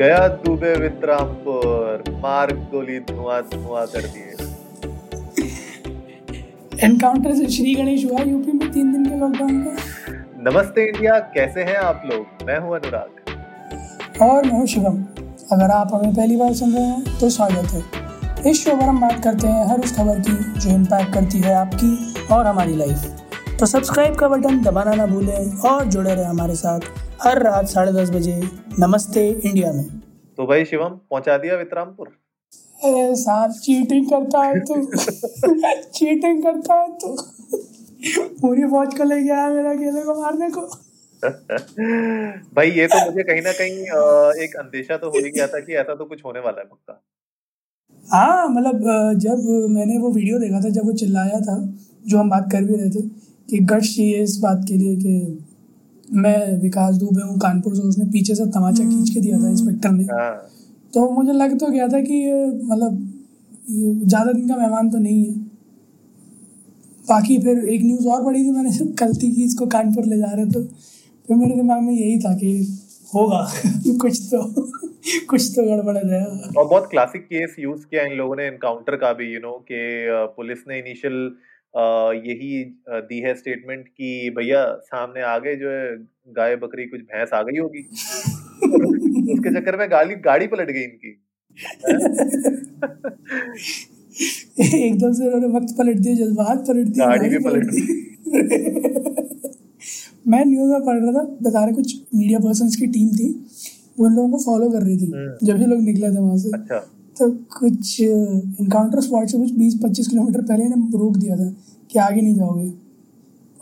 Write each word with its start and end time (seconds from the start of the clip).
गया 0.00 0.20
दुबे 0.42 0.72
वित्रामपुर। 0.80 2.04
मार्ग 2.20 2.58
गोली 2.70 2.98
धुआँ 3.08 3.40
धुआँ 3.44 3.86
कर 3.86 4.02
दिए। 4.04 4.46
एनकाउंटर 6.84 7.34
से 7.34 7.48
श्री 7.48 7.74
गणेश 7.74 8.04
हुआ 8.04 8.20
यूपी 8.20 8.52
में 8.52 8.70
तीन 8.72 8.92
दिन 8.92 9.04
के 9.06 9.18
लॉकडाउन 9.20 9.60
का 9.64 9.72
नमस्ते 10.46 10.86
इंडिया 10.88 11.18
कैसे 11.34 11.64
हैं 11.64 11.76
आप 11.78 12.02
लोग? 12.06 12.46
मैं 12.46 12.58
हूँ 12.58 12.74
अनुराग। 12.76 14.22
और 14.22 14.44
मैं 14.44 14.52
हूँ 14.52 14.66
शिवम। 14.66 14.96
अगर 15.52 15.70
आप 15.72 15.94
हमें 15.94 16.14
पहली 16.14 16.36
बार 16.36 16.54
सुन 16.54 16.72
रहे 16.74 16.84
हैं 16.84 17.18
तो 17.20 17.30
स्वागत 17.30 17.74
है। 17.74 18.50
इस 18.50 18.64
शो 18.64 18.76
पर 18.76 18.82
हम 18.82 19.00
बात 19.00 19.22
करते 19.24 19.48
हैं 19.48 19.68
हर 19.70 19.80
उस 19.80 19.96
खबर 19.96 20.20
की 20.20 20.60
जो 20.60 20.70
इम्पैक्ट 20.70 21.12
करती 21.14 21.40
है 21.40 21.54
आपकी 21.56 21.92
और 22.34 22.46
हमारी 22.46 22.76
लाइफ 22.76 23.56
तो 23.60 23.66
सब्सक्राइब 23.66 24.16
का 24.16 24.28
बटन 24.28 24.62
दबाना 24.62 24.94
ना 24.94 25.06
भूलें 25.06 25.60
और 25.70 25.84
जुड़े 25.84 26.14
रहे 26.14 26.24
हमारे 26.24 26.54
साथ। 26.54 26.80
हर 27.22 27.42
रात 27.42 27.66
साढ़े 27.68 27.92
दस 27.92 28.10
बजे 28.10 28.34
नमस्ते 28.80 29.26
इंडिया 29.30 29.72
में। 29.72 29.84
तो 30.38 30.44
भाई 30.46 30.64
शिवम 30.64 30.90
पहुँचा 31.10 31.36
दिया 31.38 31.56
वित्रामपुर? 31.56 32.06
अरे 32.84 33.16
साहब 33.16 33.50
चीटिंग 33.54 34.06
करता 34.10 34.42
है 34.42 34.60
तू। 34.60 34.74
चीटिंग 35.94 36.42
करता 36.42 36.74
है 36.74 36.88
तू। 36.98 37.08
पूरी 38.40 38.64
फौज 38.68 38.94
को 38.98 39.04
ले 39.04 39.20
गया 39.22 39.48
मेरा 39.48 39.70
अकेले 39.70 40.02
को 40.02 40.14
मारने 40.20 40.48
को। 40.50 40.60
भाई 42.54 42.70
ये 42.70 42.86
तो 42.86 43.04
मुझे 43.04 43.22
कहीं 43.22 43.42
ना 43.42 43.52
कहीं 43.52 43.76
एक 44.44 44.56
अंदेशा 44.58 44.96
तो 44.96 45.10
हो 45.10 45.18
ही 45.18 45.30
गया 45.30 45.46
था 45.46 45.60
कि 45.60 45.74
ऐसा 45.74 45.94
तो 45.94 46.04
कुछ 46.04 46.24
होने 46.24 46.40
वाला 46.40 46.60
है 46.60 46.66
पक्का। 46.66 47.00
हाँ 48.08 48.48
मतलब 48.48 49.18
जब 49.18 49.44
मैंने 49.70 49.98
वो 49.98 50.12
वीडियो 50.12 50.38
देखा 50.38 50.60
था 50.60 50.70
जब 50.70 50.86
वो 50.86 50.92
चिल्लाया 51.04 51.40
था 51.42 51.60
जो 52.06 52.18
हम 52.18 52.30
बात 52.30 52.48
कर 52.52 52.64
भी 52.64 52.76
रहे 52.76 52.90
थे 52.90 53.08
कि 53.48 53.58
गट्स 53.66 53.94
चाहिए 53.96 54.22
इस 54.22 54.38
बात 54.42 54.64
के 54.68 54.74
लिए 54.74 54.96
कि 54.96 55.46
मैं 56.12 56.60
विकास 56.60 56.94
दुबे 56.96 57.22
हूँ 57.22 57.38
कानपुर 57.38 57.74
से 57.76 57.82
उसने 57.82 58.04
पीछे 58.04 58.34
से 58.34 58.46
तमाचा 58.46 58.84
खींच 58.84 59.10
के 59.10 59.20
दिया 59.20 59.38
था 59.38 59.48
इंस्पेक्टर 59.48 59.90
ने। 59.90 60.04
हाँ। 60.04 60.32
तो 60.92 61.08
मुझे 61.10 61.32
लग 61.32 61.58
तो 61.58 61.70
गया 61.70 61.88
था 61.88 62.00
कि 62.00 62.24
मतलब 62.64 62.98
ज़्यादा 64.08 64.32
दिन 64.32 64.48
का 64.48 64.56
मेहमान 64.56 64.90
तो 64.90 64.98
नहीं 64.98 65.24
है। 65.24 65.32
बाकी 67.04 67.38
फिर 67.38 67.58
एक 67.68 67.82
न्यूज़ 67.82 68.06
और 68.08 68.24
पढ़ी 68.24 68.42
थी 68.44 68.50
मैंने 68.50 68.70
गलती 69.00 69.30
की 69.30 69.44
इसको 69.44 69.66
कानपुर 69.66 70.04
ले 70.04 70.18
जा 70.18 70.32
रहे 70.32 70.46
तो। 70.46 70.62
फिर 71.28 71.36
मेरे 71.36 71.54
दिमाग 71.56 71.82
में 71.82 71.92
यही 71.92 72.18
था 72.18 72.34
कि 72.34 72.52
होगा। 73.14 73.46
कुछ 74.00 74.20
तो 74.24 74.42
कुछ 75.30 75.46
तो 75.56 75.62
गड़बड़ 75.62 75.96
है 75.96 76.24
और 76.24 76.66
बहुत 76.66 76.88
क्लासिक 76.90 77.22
केस 77.22 77.56
यूज़ 77.58 77.80
किया 77.80 78.02
इन 78.02 78.16
लोगों 78.16 78.36
ने 78.36 78.46
एनकाउंटर 78.46 78.96
का 78.96 79.12
भी 79.12 79.32
यू 79.34 79.40
नो 79.40 79.52
कि 79.70 79.78
पुलिस 80.36 80.58
ने 80.68 80.78
इनिशियल 80.78 81.30
यही 81.74 82.64
दी 82.88 83.20
है 83.20 83.34
स्टेटमेंट 83.34 83.88
कि 83.88 84.30
भैया 84.36 84.64
सामने 84.74 85.22
आ 85.22 85.38
गए 85.38 85.56
जो 85.56 85.70
है 85.70 85.96
गाय 86.28 86.56
बकरी 86.56 86.86
कुछ 86.86 87.00
भैंस 87.00 87.30
आ 87.34 87.42
गई 87.42 87.58
होगी। 87.58 87.78
उसके 89.32 89.60
चक्कर 89.60 89.76
में 89.76 89.90
गाड़ी 89.90 90.14
गाड़ी 90.14 90.46
पलट 90.46 90.70
गई 90.70 90.82
इनकी। 90.82 91.12
एकदम 94.86 95.12
से 95.12 95.26
उन्होंने 95.26 95.46
वक्त 95.58 95.74
पलट 95.78 95.96
दिया 95.96 96.14
जज्बात 96.14 96.58
पलट 96.68 96.86
दिया 96.86 97.06
गाड़ी 97.06 97.28
भी 97.28 97.38
पलट 97.38 97.64
दी। 97.64 97.82
मैं 100.28 100.44
न्यूज़ 100.44 100.70
में 100.70 100.80
पढ़ 100.84 100.98
रहा 100.98 101.12
था 101.12 101.22
बता 101.42 101.64
रहे 101.64 101.74
कुछ 101.74 101.94
मीडिया 102.14 102.38
पर्सन 102.38 102.68
की 102.68 102.86
टीम 102.86 103.08
थी 103.08 103.28
वो 103.98 104.08
लोगों 104.08 104.30
को 104.30 104.38
फॉलो 104.44 104.70
कर 104.70 104.82
रही 104.82 104.96
थी 104.96 105.10
हम्म। 105.10 105.46
जब 105.46 105.60
ये 105.60 105.66
लोग 105.66 105.80
निकले 105.82 106.10
थे 106.10 106.20
वहाँ 106.20 106.36
से। 106.36 106.50
अच्छा। 106.58 106.78
तो 107.20 107.30
कुछ 107.30 108.00
इनकाउंटर 108.00 109.00
स्पॉट 109.00 109.26
से 109.26 109.38
कुछ 109.38 109.52
बीस 109.52 109.80
पच्चीस 109.84 110.08
किलोमीटर 110.08 110.42
पहले 110.42 110.64
ने 110.64 110.98
रोक 110.98 111.16
दिया 111.16 111.36
था 111.36 111.54
कि 111.90 111.98
आगे 111.98 112.20
नहीं 112.20 112.34
जाओगे। 112.34 112.72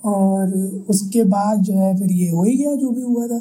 और 0.04 0.54
उसके 0.88 1.24
बाद 1.24 1.58
जो 1.58 1.74
है 1.74 1.98
फिर 1.98 2.12
ये 2.12 2.30
हो 2.30 2.44
ही 2.44 2.56
गया 2.56 2.74
जो 2.74 2.90
भी 2.90 3.02
हुआ 3.02 3.26
था। 3.26 3.38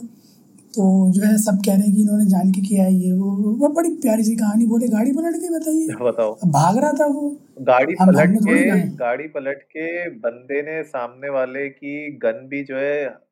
तो 0.73 1.11
जो 1.11 1.21
है 1.21 1.38
सब 1.38 1.59
कह 1.65 1.73
रहे 1.73 1.81
हैं 1.81 1.95
कि 1.95 2.01
इन्होंने 2.01 2.25
जान 2.25 2.51
के 2.51 2.61
किया 2.61 2.83
है 2.83 2.93
ये 2.93 3.11
वो 3.11 3.31
वो 3.31 3.67
बड़ी 3.67 3.89
प्यारी 3.89 4.23
सी 4.23 4.35
कहानी 4.35 4.65
बोले 4.65 4.88
गाड़ी 4.88 5.11
पलट 5.11 5.35
गई 5.35 5.49
बताइए। 5.49 5.88
बताओ। 6.01 6.38
भाग 6.45 6.77
रहा 6.77 6.91
था 6.91 7.05
वो। 7.05 7.38
गाड़ी 7.61 7.93
पलट 7.93 8.35
के 8.38 8.81
गाड़ी 8.95 9.27
पलट 9.27 9.61
के 9.61 10.09
बंदे 10.09 10.61
ने 10.61 10.83
सामने 10.83 11.29
वाले 11.29 11.69
की 11.69 12.17
गन 12.17 12.47
भी 12.47 12.63
जो 12.63 12.75
है 12.75 13.26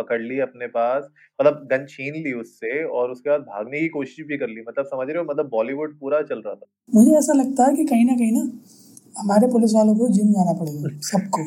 पकड़ 0.00 0.20
ली 0.22 0.38
अपने 0.40 0.66
पास 0.76 1.08
मतलब 1.40 1.66
गन 1.72 1.86
छीन 1.88 2.14
ली 2.24 2.32
उससे 2.40 2.82
और 2.98 3.10
उसके 3.10 3.30
बाद 3.30 3.40
भागने 3.48 3.80
की 3.80 3.88
कोशिश 3.88 4.26
भी 4.28 4.36
कर 4.38 4.48
ली। 4.48 4.64
मतलब 4.68 4.84
समझ 4.86 5.06
रहे 5.08 5.18
हो? 5.18 5.24
मतलब 5.30 5.48
बॉलीवुड 5.52 5.98
पूरा 6.00 6.22
चल 6.22 6.42
रहा 6.46 6.54
था। 6.54 6.66
मुझे 6.94 7.16
ऐसा 7.18 7.32
लगता 7.32 7.64
है 7.64 7.74
कि 7.76 7.84
कहीं 7.84 8.04
ना 8.04 8.14
कहीं 8.14 8.32
ना 8.32 8.50
हमारे 9.16 9.46
पुलिस 9.48 9.74
वालों 9.74 9.94
को 9.96 10.08
जिम 10.08 10.32
जाना 10.32 10.52
पड़ेगा 10.52 10.98
सबको 11.02 11.44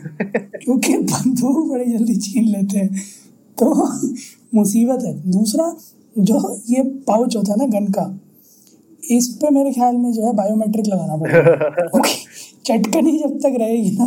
क्योंकि 0.57 0.97
बंदूक 1.11 1.69
बड़ी 1.71 1.85
जल्दी 1.91 2.15
छीन 2.19 2.47
लेते 2.47 2.77
हैं। 2.79 3.01
तो 3.57 3.73
मुसीबत 4.55 5.03
है। 5.05 5.13
दूसरा 5.31 5.65
जो 6.19 6.39
ये 6.69 6.83
पाउच 7.07 7.35
होता 7.35 7.53
है 7.53 7.57
ना 7.59 7.65
गन 7.79 7.91
का 7.91 8.05
इस 9.03 9.27
पे 9.41 9.49
मेरे 9.49 9.71
ख्याल 9.73 9.95
में 9.97 10.11
जो 10.13 10.25
है 10.27 10.33
बायोमेट्रिक 10.33 10.87
लगाना 10.87 11.15
पड़ेगा। 11.17 12.01
चटकनी 12.65 13.17
जब 13.19 13.37
तक 13.37 13.55
रहेगी 13.59 13.91
ना 13.91 14.05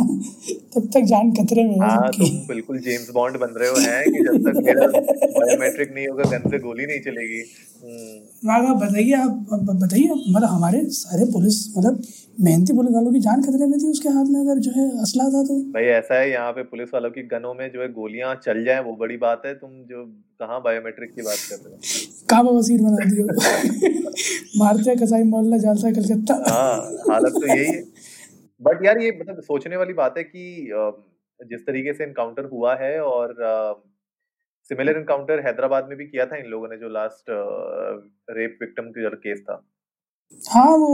तब 0.75 0.89
तक 0.93 0.99
जान 0.99 1.31
खतरे 1.31 1.63
में 1.63 1.79
हाँ 1.79 2.09
तुम 2.11 2.29
बिल्कुल 2.47 2.79
जेम्स 2.79 3.09
बॉन्ड 3.09 3.37
बन 3.37 3.47
रहे 3.47 3.69
हो 3.69 3.75
हैं 3.75 4.03
कि 4.03 4.23
जब 4.23 4.49
तक 4.49 4.57
मेरा 4.65 4.87
बायोमेट्रिक 4.87 5.93
नहीं 5.95 6.07
होगा 6.07 6.23
गन 6.23 6.49
से 6.49 6.59
गोली 6.59 6.85
नहीं 6.85 6.99
चलेगी? 6.99 7.43
हम्म। 7.83 8.79
बताइए 8.79 9.11
आप 9.13 9.45
बताइए 9.63 10.07
मतलब 10.07 10.49
हमारे 10.49 10.83
सारे 10.89 11.25
पुलिस 11.25 11.77
मतलब 11.77 12.01
मेहनती 12.41 12.73
पुलिस 12.73 12.93
वालों 12.93 13.11
की 13.13 13.19
जान 13.19 13.41
खतरे 13.41 13.65
में 13.65 13.79
थी 13.79 13.87
उसके 13.87 14.09
हाथ 14.09 14.25
में 14.25 14.39
अगर 14.41 14.59
जो 14.59 14.71
है 14.71 15.01
असला 15.01 15.23
था 15.23 15.43
तो? 15.43 15.59
भाई 15.71 15.83
ऐसा 15.83 16.19
है 16.19 16.31
यहाँ 16.31 16.51
पे 16.51 16.63
पुलिस 16.63 16.89
वालों 16.93 17.09
की 17.09 17.21
गनों 17.21 17.53
में 17.53 17.71
जो 17.71 17.81
है 17.81 17.87
गोलियाँ 17.87 18.35
चल 18.35 18.63
जाए 18.65 18.83
वो 18.83 18.95
बड़ी 18.95 19.17
बात 19.17 19.41
है। 19.45 19.53
तुम 19.53 19.69
जो 19.69 20.05
कहाँ 20.39 20.61
बायोमेट्रिक 20.61 21.15
की 21.15 21.21
बात 21.21 21.37
कर 21.49 21.55
रहे 21.55 21.73
हो? 21.73 21.79
कहाँ 22.29 22.43
वसीर 22.43 22.81
बना 22.81 23.05
दियो? 23.05 23.27
मारते 24.57 24.95
कसाई 24.95 25.23
मोहल्ला 25.23 25.57
जालसा 25.57 25.91
कलकत्ता। 25.91 26.33
हाँ 26.47 26.77
हालत 27.11 27.33
तो 27.33 27.47
यही 27.47 27.65
है। 27.65 27.83
बट 28.61 28.85
यार 28.85 29.01
ये 29.01 29.11
मतलब 29.21 29.41
सोचने 29.41 29.77
वाली 29.77 29.93
बात 29.93 30.17
है 30.17 30.23
कि 30.23 30.43
जिस 31.39 31.61
तरीके 31.61 31.93
से 31.93 32.03
इनकाउंटर 32.03 32.45
हुआ 32.53 32.75
है 32.75 32.99
और 33.01 33.33
सिमिलर 34.71 34.97
इनकाउंटर 34.97 35.45
हैदराबाद 35.45 35.85
में 35.89 35.97
भी 35.97 36.05
किया 36.05 36.25
था 36.25 36.37
इन 36.37 36.45
लोगों 36.45 36.67
ने 36.67 36.77
जो 36.77 36.89
लास्ट 36.89 37.29
रेप 38.37 38.57
विक्टिम 38.61 38.89
का 38.91 39.09
केस 39.09 39.39
था। 39.39 39.61
हाँ 40.49 40.71
वो 40.77 40.89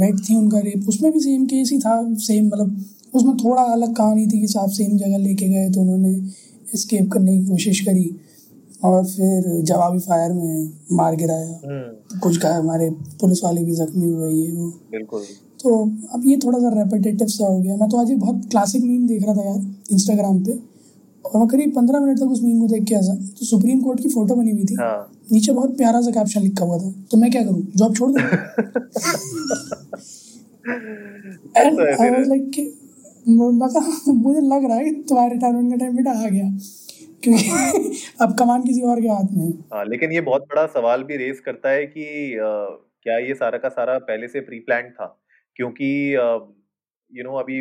वेट 0.00 0.18
थी 0.20 0.36
उनका 0.36 0.58
रेप 0.58 0.88
उसमें 0.88 1.12
भी 1.12 1.20
सेम 1.20 1.46
केस 1.46 1.70
ही 1.72 1.78
था 1.78 1.94
सेम 2.24 2.46
मतलब 2.46 2.84
उसमें 3.14 3.36
थोड़ा 3.36 3.62
अलग 3.62 3.94
कहानी 3.96 4.26
थी 4.26 4.40
कि 4.40 4.46
साहब 4.46 4.70
सेम 4.70 4.96
जगह 4.98 5.18
लेके 5.18 5.48
गए 5.48 5.70
तो 5.70 5.80
उन्होंने 5.80 6.76
स्केप 6.76 7.10
करने 7.12 7.38
की 7.38 7.46
कोशिश 7.46 7.80
करी 7.80 8.04
और 8.84 9.04
फिर 9.04 9.48
जवाबी 9.62 9.98
फायर 9.98 10.32
में 10.32 10.70
मार 10.92 11.16
गिराया। 11.16 11.60
हम्म। 11.64 12.20
कुछ 12.20 12.44
हमारे 12.44 12.90
पुलिस 13.20 13.44
वाले 13.44 13.64
भी 13.64 13.74
जख्मी 13.74 14.10
हुए 14.10 14.30
ये 14.32 14.50
वो। 14.52 14.70
बिल्कुल। 14.90 15.22
तो 15.64 15.74
अब 16.14 16.22
ये 16.26 16.36
थोड़ा 16.36 16.58
सा 16.58 16.68
रेपिटेटिव 16.74 17.26
सा 17.26 17.46
हो 17.46 17.58
गया। 17.60 17.76
मैं 17.76 17.88
तो 17.88 17.96
आज 17.96 18.10
एक 18.10 18.18
बहुत 18.20 18.44
क्लासिक 18.50 18.82
मीम 18.84 19.06
देख 19.06 19.22
रहा 19.22 19.34
था 19.34 19.44
यार 19.44 19.60
इंस्टाग्राम 19.92 20.44
पे। 20.44 20.52
और 21.24 21.38
मैं 21.40 21.46
करीब 21.48 21.74
पंद्रह 21.76 22.00
मिनट 22.00 22.18
तक 22.18 22.24
उस 22.24 22.42
मीम 22.42 22.60
को 22.60 22.66
देख 22.68 22.84
के 22.84 22.94
आया 22.94 23.14
तो 23.14 23.46
सुप्रीम 23.46 23.80
कोर्ट 23.80 24.00
की 24.00 24.08
फ़ोटो 24.08 24.34
बनी 24.34 24.50
हुई 24.50 24.64
थी। 24.64 24.74
हाँ। 24.74 25.10
नीचे 25.32 25.52
बहुत 25.52 25.76
प्यारा 25.76 26.00
सा 26.00 26.10
कैप्शन 26.10 26.40
लिखा 26.40 26.64
हुआ 26.64 26.78
था। 26.78 26.90
तो 27.10 27.16
मैं 27.16 27.30
क्या 27.30 27.42
करूँ? 27.44 27.62
जॉब 27.76 27.94
छोड़ 27.96 28.10
दूँ? 28.10 28.20
एंड 31.56 31.80
आई 31.80 32.10
वाज 32.10 32.28
लाइक 32.28 32.80
मुझे 33.28 34.40
लग 34.40 34.64
रहा 34.64 34.76
है 34.76 34.84
कि 34.84 34.90
तुम्हारे 35.08 35.32
रिटायरमेंट 35.34 35.70
का 35.70 35.76
टाइम 35.76 35.96
बेटा 35.96 36.10
आ 36.10 36.28
गया। 36.28 36.50
क्योंकि 37.22 37.96
अब 38.20 38.36
कमान 38.38 38.62
किसी 38.62 38.80
और 38.82 39.00
के 39.00 39.08
हाथ 39.08 39.32
में 39.32 39.44
है। 39.46 39.50
हाँ, 39.50 39.84
लेकिन 39.84 40.12
ये 40.12 40.20
बहुत 40.20 40.42
बड़ा 40.42 40.66
सवाल 40.66 41.02
भी 41.02 41.16
रेस 41.16 41.40
करता 41.40 41.68
है 41.68 41.86
कि 41.86 42.04
आ, 42.38 42.50
क्या 43.02 43.18
ये 43.18 43.34
सारा 43.34 43.58
का 43.58 43.68
सारा 43.68 43.98
पहले 43.98 44.28
से 44.28 44.40
प्री 44.40 44.58
प्लान 44.58 44.82
था? 44.82 45.23
क्योंकि 45.56 45.88
यू 46.14 47.24
नो 47.24 47.36
अभी 47.38 47.60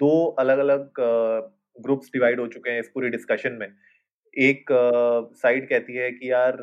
दो 0.00 0.10
अलग 0.40 0.58
अलग 0.58 0.92
ग्रुप्स 1.76 2.10
डिवाइड 2.12 2.40
हो 2.40 2.46
चुके 2.48 2.70
हैं 2.70 2.80
इस 2.80 2.88
पूरी 2.94 3.08
डिस्कशन 3.10 3.52
में। 3.60 3.66
एक 4.36 4.66
साइड 5.36 5.68
कहती 5.68 5.94
है 5.96 6.10
कि 6.12 6.30
यार 6.30 6.56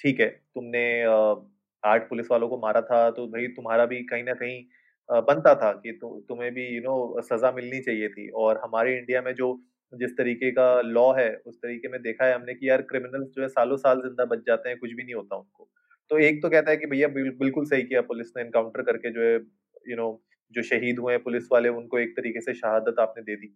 ठीक 0.00 0.20
है 0.20 0.28
तुमने 0.28 0.82
आठ 1.82 2.08
पुलिस 2.08 2.26
वालों 2.30 2.48
को 2.48 2.58
मारा 2.60 2.80
था 2.82 3.10
तो 3.12 3.26
भाई 3.28 3.46
तुम्हारा 3.56 3.86
भी 3.86 4.02
कहीं 4.04 4.24
ना 4.24 4.34
कहीं 4.34 4.62
बनता 5.08 5.54
था 5.54 5.72
कि 5.74 5.92
तु, 5.92 6.08
तुम्हें 6.28 6.52
भी 6.54 6.66
यू 6.68 6.80
नो 6.82 7.20
सजा 7.22 7.50
मिलनी 7.52 7.80
चाहिए 7.80 8.08
थी। 8.08 8.28
और 8.36 8.60
हमारे 8.64 8.96
इंडिया 8.98 9.22
में 9.22 9.32
जो 9.34 9.48
जिस 9.92 10.16
तरीके 10.18 10.50
का 10.52 10.66
लॉ 10.82 11.12
है 11.14 11.28
उस 11.46 11.56
तरीके 11.56 11.88
में 11.88 12.00
देखा 12.02 12.26
है 12.26 12.34
हमने 12.34 12.54
कि 12.54 12.68
यार 12.68 12.82
क्रिमिनल्स 12.84 13.28
जो 13.36 13.42
है 13.42 13.48
सालों 13.48 13.76
साल 13.78 14.00
ज़िंदा 14.02 14.24
बच 14.26 14.38
जाते 14.46 14.68
हैं 14.68 14.78
कुछ 14.78 14.92
भी 14.92 15.02
नहीं 15.02 15.14
होता 15.14 15.36
उनको। 15.36 15.68
तो 16.10 16.18
एक 16.20 16.42
तो 16.42 16.48
कहता 16.50 16.70
है 16.70 16.76
कि 16.76 16.86
भैया 16.86 17.08
बिल्कुल 17.10 17.64
सही 17.66 17.82
किया 17.84 18.00
पुलिस 18.04 18.32
ने 18.36 18.42
इनकाउंटर 18.42 18.82
करके 18.84 19.10
जो 19.12 19.22
है 19.22 19.38
यू 19.88 19.96
नो 19.96 20.08
जो 20.54 20.62
शहीद 20.64 20.98
हुए 20.98 21.12
हैं 21.12 21.22
पुलिस 21.22 21.48
वाले, 21.52 21.68
उनको 21.70 21.98
एक 21.98 22.16
तरीके 22.16 22.40
से 22.40 22.54
शहादत 22.54 23.00
आपने 23.00 23.22
दे 23.24 23.36
दी। 23.36 23.54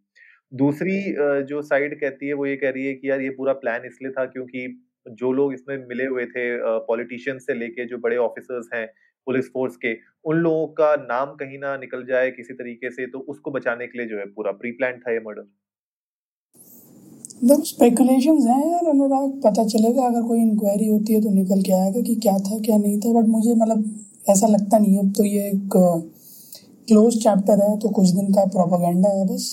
दूसरी 0.53 0.97
जो 1.47 1.61
साइड 1.65 1.99
कहती 2.01 2.27
है, 2.27 2.33
वो 2.35 2.47
ये 2.47 2.57
कह 2.57 2.71
रही 2.71 2.87
है 2.87 2.95
कि 2.95 3.11
यार, 3.11 3.21
ये 3.21 3.31
पूरा 3.33 3.53
प्लान 3.57 3.85
इसलिए 3.87 4.13
था 4.13 4.25
क्योंकि 4.29 4.67
जो 5.19 5.33
लोग 5.33 5.53
इसमें 5.55 5.77
मिले 5.87 6.07
हुए 6.07 6.25
थे 6.27 6.43
पॉलिटिशियन 6.87 7.39
से 7.41 7.55
लेके 7.55 7.85
जो 7.87 7.99
बड़े 8.01 8.17
ऑफिसर्स 8.19 8.69
हैं 8.75 8.87
पुलिस 9.27 9.49
फोर्स 9.53 9.77
के, 9.77 9.93
उन 10.25 10.37
लोगों 10.39 10.67
का 10.75 10.95
नाम 10.99 11.35
कहीं 11.37 11.59
ना 11.59 11.77
निकल 11.79 12.05
जाए 12.07 12.31
किसी 12.33 12.55
तरीके 12.55 12.91
से 12.91 13.07
तो 13.09 13.19
उसको 13.29 13.51
बचाने 13.51 13.87
के 13.87 13.99
लिए 13.99 14.07
जो 14.09 14.19
है 14.19 14.25
पूरा 14.33 14.53
प्री 14.55 14.71
प्लान 14.73 14.99
था 14.99 15.13
ये 15.13 15.21
मर्डर। 15.27 15.47
मतलब 17.43 17.63
स्पेकुलेशन 17.65 18.39
हैं 18.49 18.61
यार, 18.63 18.89
अनुराग, 18.89 19.31
पता 19.43 19.65
चलेगा, 19.67 20.07
अगर 20.07 20.27
कोई 20.29 20.41
इंक्वायरी 20.41 20.89
होती 20.89 21.15
है 21.15 21.21
तो 21.21 21.31
निकल 21.35 21.63
के 21.63 21.73
आएगा 21.75 22.01
कि 22.03 22.15
क्या 22.23 22.37
था, 22.39 22.59
क्या 22.61 22.77
नहीं 22.79 22.99
था 23.01 23.13
बट 23.15 23.29
मुझे 23.29 23.55
मतलब 23.57 23.85
ऐसा 24.27 24.47
लगता 24.49 24.79
नहीं 24.79 24.95
है, 24.95 25.07
अब 25.07 25.13
तो 25.17 25.25
ये 25.27 25.47
एक 25.49 25.77
क्लोज 26.91 27.17
चैप्टर 27.23 27.63
है 27.63 27.77
तो 27.79 27.89
कुछ 27.91 28.09
दिन 28.11 28.33
का 28.33 28.45
प्रोपागेंडा 28.53 29.09
है 29.11 29.27
बस। 29.27 29.51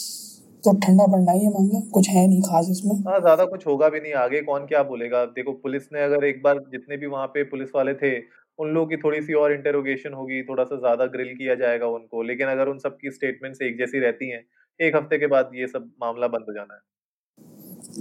तो 0.64 0.72
ठंडा 0.80 1.06
पड़ना 1.08 1.32
ही 1.32 1.44
है 1.44 1.50
मामला 1.52 1.80
कुछ 1.94 2.10
है 2.10 2.26
नहीं 2.28 2.42
खास 2.42 2.68
इसमें। 2.72 2.96
हाँ 3.04 3.20
ज़्यादा 3.22 3.46
कुछ 3.46 3.66
होगा 3.68 3.90
भी 3.90 4.00
नहीं 4.00 4.14
आगे 4.22 4.42
कौन 4.42 4.66
क्या 4.66 4.82
बोलेगा? 4.84 5.24
देखो 5.28 5.52
पुलिस 5.64 5.84
ने 5.94 6.02
अगर 6.04 6.26
एक 6.26 6.42
बार 6.44 6.60
जितने 6.72 6.98
भी 6.98 7.08
वहाँ 7.08 7.28
पे 7.28 7.44
पुलिस 7.52 7.70
वाले 7.76 7.94
थे 7.96 8.12
उन 8.60 8.70
लोगों 8.70 8.88
की 8.88 8.98
थोड़ी 8.98 9.22
सी 9.22 9.34
और 9.36 9.54
इंटेरोगेशन 9.54 10.14
होगी 10.14 10.42
थोड़ा 10.44 10.64
सा 10.64 10.76
ज़्यादा 10.78 11.06
ग्रिल 11.08 11.34
किया 11.36 11.56
जाएगा 11.56 11.88
उनको। 11.90 12.22
लेकिन 12.24 12.48
अगर 12.48 12.68
उन 12.68 12.78
सबकी 12.80 13.12
स्टेटमेंट्स 13.12 13.62
एक 13.62 13.78
जैसी 13.78 14.00
रहती 14.00 14.30
हैं 14.30 14.44
एक 14.80 14.96
हफ़्ते 14.96 15.18
के 15.18 15.28
बाद 15.28 15.52
ये 15.56 15.68
सब 15.68 15.90
मामला 16.02 16.28
बंद 16.28 16.46
हो 16.50 16.54
जाना 16.54 16.74
है। 16.74 16.80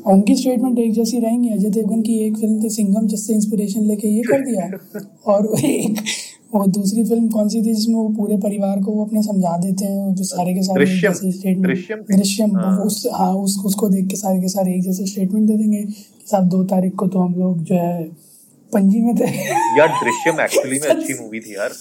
उनकी 0.06 0.34
स्टेटमेंट 0.36 0.78
एक 0.78 0.92
जैसी 0.92 1.18
रहेंगी 1.20 1.48
अजय 1.50 1.70
देवगन 1.70 2.02
की 2.02 2.18
एक 2.26 2.36
फ़िल्म 2.36 2.62
थी 2.62 2.68
सिंगम 2.70 3.06
जिससे 3.06 3.34
इंस्पिरेशन 3.34 3.84
लेके 3.84 4.08
ये 4.08 4.22
कर 4.22 4.40
दिया। 4.42 4.70
और 5.32 5.46
एक 5.60 6.00
और 6.54 6.66
दूसरी 6.66 7.04
फ़िल्म 7.04 7.28
कौन 7.28 7.48
सी 7.48 7.58
थी 7.62 7.74
जिसमें 7.74 7.94
वो 7.94 8.08
पूरे 8.08 8.36
परिवार 8.36 8.80
को 8.82 8.92
वो 8.92 9.04
अपने 9.04 9.22
समझा 9.22 9.56
देते 9.58 9.84
हैं 9.84 10.14
तो 10.14 10.24
सारे 10.24 10.54
के 10.54 10.62
सारे 10.62 10.84
दृश्यम। 10.84 11.12
स्टेटमेंट 11.12 11.66
दृश्यम 11.66 11.98
दृश्यम। 12.12 12.56
हाँ। 12.56 12.76
उस 12.78 13.06
हाँ 13.14 13.32
उस 13.34 13.58
उसको 13.66 13.88
देख 13.88 14.06
के 14.06 14.16
सारे 14.16 14.40
के 14.40 14.48
सारे 14.48 14.74
एक 14.74 14.82
जैसे 14.82 15.06
स्टेटमेंट 15.06 15.46
दे 15.48 15.56
देंगे 15.56 15.82
कि 15.82 16.04
साहब 16.30 16.48
दो 16.48 16.62
तारीख 16.64 16.94
को 16.94 17.08
तो 17.08 17.18
हम 17.18 17.34
लोग 17.34 17.62
जो 17.62 17.74
है 17.74 18.02
पंजी 18.72 19.00
में 19.00 19.14
थे। 19.16 19.24
यार 19.78 19.88
दृश्यम 20.04 20.40
एक्चुअली 20.40 20.78
में 20.78 20.88
अच्छी 20.96 21.14
मूवी 21.14 21.40
थी 21.40 21.54
यार। 21.54 21.72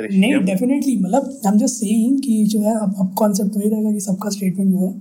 नहीं 0.00 0.44
डेफिनेटली 0.44 0.96
मतलब 0.96 1.40
हम 1.46 1.58
जस्ट 1.58 1.74
सेइंग 1.74 2.18
कि 2.22 2.44
जो 2.44 2.60
है 2.60 2.74
अब 2.78 2.94
अब 3.00 3.14
कॉन्सेप्ट 3.18 3.56
वही 3.56 3.68
रहेगा 3.68 3.92
कि 3.92 4.00
सबका 4.00 4.30
स्टेटमेंट 4.30 4.70
जो 4.72 4.78
है 4.78 4.92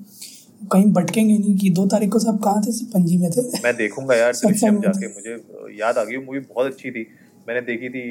कहीं 0.72 0.86
भटकेंगे 0.94 1.38
नहीं 1.38 1.56
कि 1.58 1.70
दो 1.70 1.86
तारीख 1.86 2.10
को 2.10 2.20
सब 2.20 2.40
कहाँ 2.44 2.62
थे? 2.62 2.72
पंजी 2.86 3.18
में 3.18 3.30
थे। 3.32 3.42
मैं 3.64 3.76
देखूँगा 3.78 4.16
यार 4.16 4.34
दृश्यम 4.46 4.80
जाके 4.82 5.08
मुझे 5.08 5.32
याद 5.82 5.98
आ 5.98 6.04
गई 6.04 6.18
मूवी 6.18 6.40
बहुत 6.40 6.66
अच्छी 6.66 6.92
थी। 6.92 7.06
मैंने 7.48 7.62
देखी 7.64 7.90
थी 7.90 8.04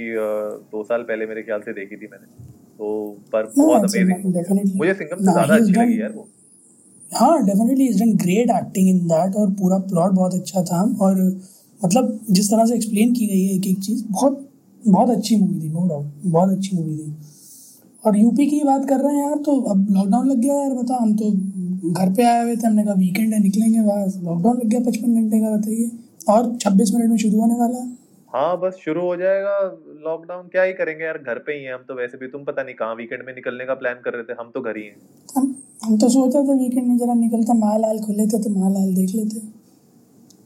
दो 0.73 0.83
साल 0.85 1.03
पहले 1.03 1.27
मेरे 1.27 1.43
ख्याल 1.43 1.61
से 1.61 1.73
देखी 1.73 1.97
थी 1.97 2.07
मैंने। 2.07 2.27
तो 2.79 2.89
पर 3.33 3.53
बहुत 3.57 3.85
अमेजिंग 3.85 4.77
मुझे 4.77 4.95
सिंघम 4.95 5.17
से 5.17 5.33
ज़्यादा 5.33 5.55
अच्छी 5.55 5.73
लगी 5.73 6.01
यार 6.01 6.13
वो। 6.13 6.29
हाँ 7.11 7.45
definitely 7.47 7.87
is 7.87 7.99
done 8.03 8.13
great 8.19 8.51
acting 8.53 8.89
in 8.89 8.99
that 9.09 9.37
और 9.37 9.51
पूरा 9.55 9.79
प्लॉट 9.89 10.13
बहुत 10.13 10.35
अच्छा 10.35 10.63
था। 10.65 10.83
और 11.01 11.21
मतलब 11.81 12.19
जिस 12.31 12.51
तरह 12.51 12.67
से 12.67 12.75
एक्सप्लेन 12.75 13.13
की 13.15 13.27
गई 13.27 13.43
है 13.43 13.55
एक 13.57 13.67
एक 13.67 13.79
चीज़ 13.85 14.05
बहुत 14.11 14.49
बहुत 14.83 15.11
अच्छी 15.11 15.37
मूवी 15.37 15.61
थी 15.61 15.69
नो 15.71 15.87
डाउट 15.89 16.07
बहुत 16.27 16.51
अच्छी 16.51 16.77
मूवी 16.77 16.97
थी। 16.99 17.15
और 18.05 18.17
यूपी 18.19 18.47
की 18.47 18.61
बात 18.65 18.89
कर 18.89 19.01
रहे 19.01 19.15
हैं 19.15 19.23
यार 19.23 19.39
तो 19.47 19.61
अब 19.63 19.87
लॉकडाउन 19.91 20.29
लग 20.29 20.39
गया 20.39 20.55
यार 20.55 20.73
बता 20.75 20.97
हम 21.03 21.15
तो 21.17 21.31
घर 21.93 22.13
पे 22.15 22.23
आए 22.25 22.43
हुए 22.43 22.57
थे 22.57 22.67
हमने 22.67 22.85
कहा 22.85 22.95
वीकेंड 22.95 23.33
है 23.35 23.43
निकलेंगे 23.43 23.81
बस। 23.81 24.19
लॉकडाउन 24.23 24.57
लग 24.57 24.67
गया 24.67 24.81
पचपन 24.81 25.15
घंटे 25.15 25.41
का 25.41 25.57
बताइए। 25.57 25.91
और 26.29 26.57
छब्बीस 26.57 26.91
मिनट 26.95 27.11
में 27.11 27.17
शुरू 27.19 27.41
होने 27.41 27.55
वाला 27.55 27.79
है। 27.79 27.91
हाँ 28.35 28.61
बस 28.61 28.77
शुरू 28.85 29.01
हो 29.01 29.17
जाएगा 29.17 29.57
लॉकडाउन 30.05 30.47
क्या 30.49 30.63
ही 30.63 30.73
करेंगे 30.73 31.05
यार 31.05 31.19
घर 31.19 31.39
पे 31.39 31.53
ही 31.53 31.65
हैं 31.65 31.75
हम 31.75 31.85
तो 31.89 31.95
वैसे 31.95 32.19
भी 32.19 32.27
तुम 32.27 32.45
पता 32.45 32.63
नहीं 32.63 32.75
कहाँ 32.75 32.95
वीकेंड 32.95 33.23
में 33.27 33.35
निकलने 33.35 33.65
का 33.65 33.75
प्लान 33.75 33.95
कर 33.95 34.13
रहे 34.13 34.23
थे 34.23 34.33
हम 34.41 34.51
तो 34.55 34.61
घर 34.61 34.77
ही 34.77 34.83
हैं। 34.83 34.97
हम 35.37 35.63
हम 35.85 35.99
तो 35.99 36.09
सोचते 36.09 36.39
थे 36.39 36.55
वीकेंड 36.59 36.87
में 36.89 36.97
जरा 36.99 37.15
निकलते 37.15 37.53
माल 37.59 37.85
आल 37.85 37.99
खुले 37.99 38.27
थे 38.27 38.43
तो 38.43 38.51
माल 38.51 38.77
आल 38.77 38.95
देख 38.95 39.15
लेते। 39.15 39.41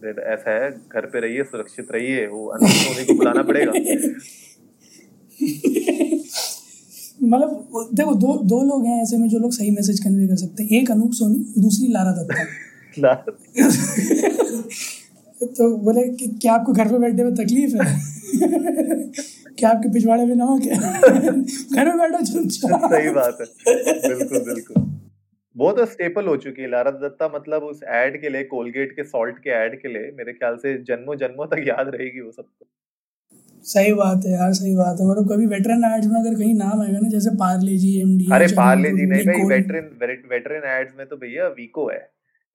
फिर 0.00 0.18
ऐसा 0.26 0.50
है 0.50 0.70
घर 0.70 1.06
पे 1.06 1.20
रहिए 1.20 1.44
सुरक्षित 1.44 1.92
रहिए 1.92 2.26
वो 2.26 2.40
सोनी 2.56 3.04
को 3.04 3.14
बुलाना 3.14 3.42
पड़ेगा। 3.42 3.72
मतलब 7.22 7.88
देखो 7.94 8.14
दो 8.14 8.34
दो 8.44 8.62
लोग 8.62 8.86
हैं 8.86 9.02
ऐसे 9.02 9.16
में 9.16 9.28
जो 9.28 9.38
लोग 9.38 9.52
सही 9.52 9.70
मैसेज 9.70 10.00
कन्वे 10.00 10.26
कर 10.28 10.36
सकते 10.36 10.62
हैं। 10.62 10.70
एक 10.70 10.90
अनूप 10.90 11.12
सोनी 11.12 11.62
दूसरी 11.62 11.92
लारा 11.92 12.12
दत्ता। 12.12 12.44
तो 15.40 15.76
बोले 15.76 16.02
कि 16.08 16.26
क्या 16.42 16.52
आपको 16.52 16.72
घर 16.72 16.88
पे 16.88 16.98
बैठने 16.98 17.24
में 17.24 17.34
तकलीफ़ 17.34 17.76
है? 17.76 17.86
क्या 19.58 19.68
आपके 19.70 19.88
पिछवाड़े 19.92 20.24
में 20.26 20.34
ना 20.34 20.44
हो 20.44 20.58
क्या? 20.58 20.76
घर 21.76 21.84
में 21.86 21.98
बैठो 21.98 22.24
चुपचाप 22.24 22.90
सही 22.92 23.10
बात 23.10 23.38
है। 23.40 23.46
बिल्कुल 24.08 24.38
बिल्कुल। 24.44 24.84
वो 25.56 25.72
तो 25.72 25.84
स्टेपल 25.86 26.26
हो 26.26 26.36
चुकी 26.36 26.62
है 26.62 26.68
लारा 26.70 26.90
दत्ता 27.02 27.28
मतलब 27.34 27.62
उस 27.62 27.80
एड 27.98 28.20
के 28.20 28.28
लिए 28.28 28.44
कोलगेट 28.44 28.92
के 28.96 29.04
सॉल्ट 29.04 29.38
के 29.38 29.50
एड 29.50 29.80
के 29.82 29.88
लिए 29.88 30.10
मेरे 30.16 30.32
ख्याल 30.32 30.56
से 30.56 30.74
जन्मों 30.88 31.16
जन्मों 31.16 31.46
तक 31.46 31.64
याद 31.68 31.90
रहेगी 31.94 32.20
वो 32.20 32.30
सबको। 32.32 32.66
सही 33.64 33.92
बात 33.92 34.26
है 34.26 34.32
यार 34.32 34.52
सही 34.52 34.74
बात 34.76 35.00
है। 35.00 35.06
मतलब 35.06 35.32
कभी 35.32 35.46
वेटरन 35.46 35.84
एड्स 35.84 36.06
में 36.06 36.20
अगर 36.20 36.34
कहीं 36.34 36.54
नाम 36.54 36.82
आएगा 36.82 36.98
ना 36.98 37.08
जैसे 37.08 37.30
पार्ले 37.36 37.76
जी 37.76 38.00
एम 38.00 38.16
डी 38.18 38.26
अरे 38.32 38.46
पार्ले 38.56 38.90
जी 38.90 39.06
नहीं 39.06 39.24
भाई 39.26 39.46
वेटरन 39.48 39.88
वेटरन 40.30 40.68
एड्स 40.70 40.92
में 40.98 41.06
तो 41.06 41.16
भैया 41.16 41.48
वीको 41.56 41.88
है। 41.88 41.98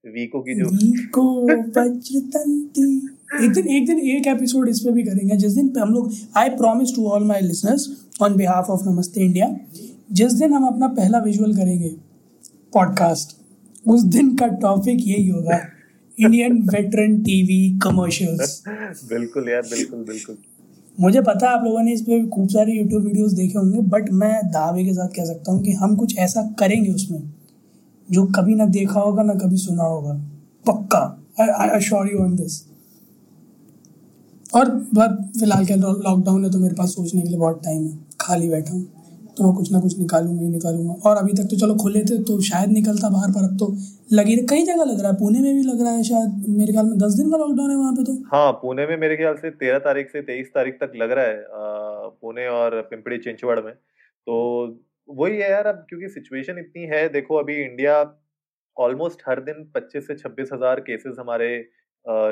वीको 0.05 0.39
की 0.41 0.53
जो 0.55 0.67
को 1.15 1.23
वज्रतंती। 1.45 2.85
एक 3.45 3.51
दिन 3.53 3.67
एक 3.67 3.85
दिन 3.87 3.99
एक 4.11 4.27
एपिसोड 4.27 4.69
इस 4.69 4.79
पे 4.79 4.91
भी 4.91 5.03
करेंगे। 5.03 5.35
जिस 5.37 5.51
दिन 5.53 5.67
पे 5.67 5.79
हम 5.79 5.89
लोग 5.93 6.11
I 6.37 6.49
promise 6.51 6.93
to 6.95 7.05
all 7.07 7.23
my 7.23 7.41
listeners 7.41 7.87
on 8.21 8.35
behalf 8.35 8.69
of 8.69 8.87
Namaste 8.87 9.21
India 9.21 9.47
जिस 10.11 10.33
दिन 10.33 10.53
हम 10.53 10.65
अपना 10.67 10.87
पहला 10.89 11.19
विजुअल 11.19 11.53
करेंगे 11.55 11.89
पॉडकास्ट 12.73 13.37
उस 13.85 14.03
दिन 14.05 14.35
का 14.35 14.47
टॉपिक 14.63 15.07
यही 15.07 15.27
होगा। 15.27 15.59
इंडियन 16.17 16.57
वेटरन 16.69 17.17
टीवी 17.21 17.59
कमर्शियल्स 17.79 18.61
बिल्कुल 19.09 19.49
यार 19.49 19.61
बिल्कुल 19.61 19.99
बिल्कुल। 19.99 20.37
मुझे 20.99 21.21
पता 21.21 21.49
है 21.49 21.53
आप 21.53 21.63
लोगों 21.63 21.83
ने 21.83 21.93
इस 21.93 22.01
पे 22.01 22.25
खूब 22.27 22.47
सारे 22.49 22.73
यूट्यूब 22.73 23.03
वीडियोस 23.03 23.33
देखे 23.33 23.57
होंगे 23.57 23.81
बट 23.89 24.09
मैं 24.13 24.33
दावे 24.47 24.85
के 24.85 24.93
साथ 24.93 25.15
कह 25.15 25.25
सकता 25.25 25.51
हूँ 25.51 25.63
कि 25.63 25.71
हम 25.73 25.95
कुछ 25.95 26.17
ऐसा 26.17 26.41
करेंगे 26.59 26.91
उसमें। 26.91 27.21
जो 28.11 28.25
कभी 28.35 28.55
ना 28.55 28.65
देखा 28.67 28.99
होगा, 28.99 29.23
ना 29.23 29.33
कभी 29.35 29.57
सुना 29.57 29.83
होगा। 29.83 30.13
पक्का। 30.65 30.99
I 31.39 31.69
assure 31.69 32.11
you 32.11 32.19
on 32.19 32.35
this 32.35 32.61
और 34.53 34.69
बस 34.95 35.39
फ़िलहाल 35.39 35.65
क्या 35.65 35.77
लॉकडाउन 35.77 36.43
है 36.45 36.51
तो 36.51 36.59
मेरे 36.59 36.75
पास 36.75 36.89
सोचने 36.95 37.21
के 37.21 37.27
लिए 37.29 37.37
बहुत 37.39 37.61
टाइम 37.65 37.83
है। 37.83 37.99
खाली 38.21 38.49
बैठा 38.49 38.73
हूँ। 38.73 38.83
तो 39.37 39.43
मैं 39.43 39.53
कुछ 39.55 39.71
ना 39.71 39.79
कुछ 39.79 39.97
निकालूँगा 39.99 40.41
ही 40.41 40.49
निकालूँगा। 40.49 40.93
और 41.09 41.17
अभी 41.17 41.33
तक 41.33 41.47
तो 41.51 41.57
चलो 41.57 41.75
खुले 41.75 41.99
थे 42.01 42.17
तो 42.23 42.39
शायद 42.43 42.69
निकलता 42.71 43.09
बाहर, 43.09 43.31
पर 43.31 43.43
अब 43.43 43.57
तो 43.59 43.75
लगी 44.13 44.35
कई 44.49 44.65
जगह 44.65 44.83
लग 44.83 44.99
रहा 44.99 45.11
है। 45.11 45.17
पुणे 45.17 45.39
में 45.39 45.53
भी 45.53 45.61
लग 45.63 45.81
रहा 45.81 45.91
है 45.91 46.03
शायद। 46.03 46.45
मेरे 46.49 46.73
ख्याल 46.73 46.85
में 46.85 46.97
दस 46.99 47.13
दिन 47.13 47.31
का 47.31 47.37
लॉकडाउन 47.37 47.69
है 47.69 47.75
वहाँ 47.77 47.93
पे 47.93 48.03
तो। 48.03 48.13
हाँ 48.33 48.51
पुणे 48.61 48.87
में 48.87 48.97
मेरे 48.97 49.17
ख्याल 49.17 49.35
से 49.35 49.49
तेरह 49.53 49.79
तारीख 49.79 50.09
से 50.09 50.21
तेईस 50.21 50.47
तारीख 50.55 50.77
तक 50.81 50.91
लग 51.01 51.11
रहा 51.11 51.25
है 51.25 52.09
पुणे 52.21 52.47
और 52.49 52.81
पिंपरी 52.89 53.17
चिंचवड़ 53.19 53.59
में। 53.59 53.73
तो 53.73 54.35
वही 55.09 55.37
है 55.37 55.49
यार 55.51 55.65
अब 55.67 55.85
क्योंकि 55.89 56.07
सिचुएशन 56.09 56.57
इतनी 56.59 56.83
है 56.87 57.07
देखो 57.09 57.35
अभी 57.35 57.55
इंडिया 57.63 57.95
ऑलमोस्ट 58.77 59.21
हर 59.27 59.39
दिन 59.43 59.63
पच्चीस 59.75 60.07
से 60.07 60.15
छब्बीस 60.15 60.49
हज़ार 60.53 60.79
केसेस 60.79 61.15
हमारे 61.19 61.49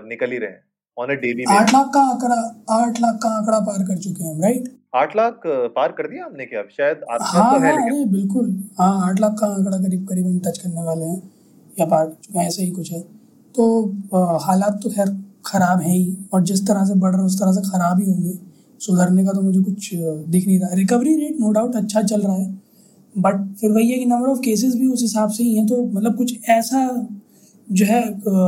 निकल 0.08 0.32
ही 0.32 0.38
रहे 0.38 0.50
हैं 0.50 0.64
ऑन 0.98 1.10
अ 1.10 1.20
डेली 1.22 1.44
आठ 1.50 1.74
लाख 1.74 1.90
का 1.94 2.02
आंकड़ा 2.12 2.36
आठ 2.76 3.00
लाख 3.02 3.20
का 3.24 3.30
आंकड़ा 3.38 3.60
पार 3.68 3.84
कर 3.88 3.98
चुके 3.98 4.24
हैं 4.24 4.40
राइट 4.42 4.68
आठ 4.96 5.16
लाख 5.16 5.42
पार 5.76 5.92
कर 5.92 6.08
दिया 6.08 6.26
हमने 6.26 6.46
क्या? 6.46 6.62
शायद 6.78 7.02
हाँ 7.12 7.20
तो 7.52 7.60
है 7.60 7.72
हाँ 7.72 7.76
लेकिन 7.76 7.94
अरे 7.94 8.06
बिल्कुल 8.12 8.50
हाँ 8.80 9.10
आठ 9.10 9.20
लाख 9.20 9.36
का 9.40 9.48
आंकड़ा 9.56 9.78
करीब 9.78 10.08
करीब 10.08 10.26
हम 10.28 10.40
टच 10.40 10.58
करने 10.58 10.84
वाले 10.84 11.06
हैं 11.06 11.22
या 11.80 11.86
पार 11.86 12.06
कर 12.06 12.14
चुके 12.24 12.40
हैं 12.40 12.48
ऐसा 12.48 12.62
ही 12.62 12.72
कुछ 12.72 12.92
है। 12.92 13.02
तो 13.56 14.38
हालात 14.46 14.80
तो 14.84 14.90
खैर 14.90 15.10
ख़राब 15.46 15.82
है 15.82 15.92
ही 15.92 16.18
और 16.34 16.42
जिस 16.44 16.68
तरह 16.68 16.86
से 16.86 17.00
बढ़ 17.00 17.12
रहे 17.12 17.20
हैं 17.20 17.28
उस 17.28 17.40
तरह 17.40 17.52
से 17.52 17.62
ख़राब 17.70 18.00
ही 18.00 18.06
होंगे। 18.06 18.34
सुधरने 18.82 19.24
का 19.26 19.32
तो 19.34 19.42
मुझे 19.42 19.62
कुछ 19.62 19.90
दिख 19.94 20.48
नहीं 20.48 20.60
रहा। 20.60 20.76
रिकवरी 20.76 21.16
रेट 21.18 21.40
नो 21.40 21.52
डाउट 21.52 21.76
अच्छा 21.76 22.02
चल 22.04 22.22
रहा 22.22 22.36
है। 22.36 22.48
बट 23.16 23.56
फिर 23.58 23.72
वही 23.72 23.90
है 23.92 23.98
कि 24.00 24.06
नंबर 24.06 24.30
ऑफ़ 24.30 24.40
केसेस 24.40 24.76
भी 24.76 24.88
उस 24.88 25.02
हिसाब 25.02 25.30
से 25.30 25.44
ही 25.44 25.56
हैं 25.56 25.66
तो 25.68 25.84
मतलब 25.86 26.16
कुछ 26.16 26.50
ऐसा 26.50 26.82
जो 27.68 27.86
है 27.86 28.02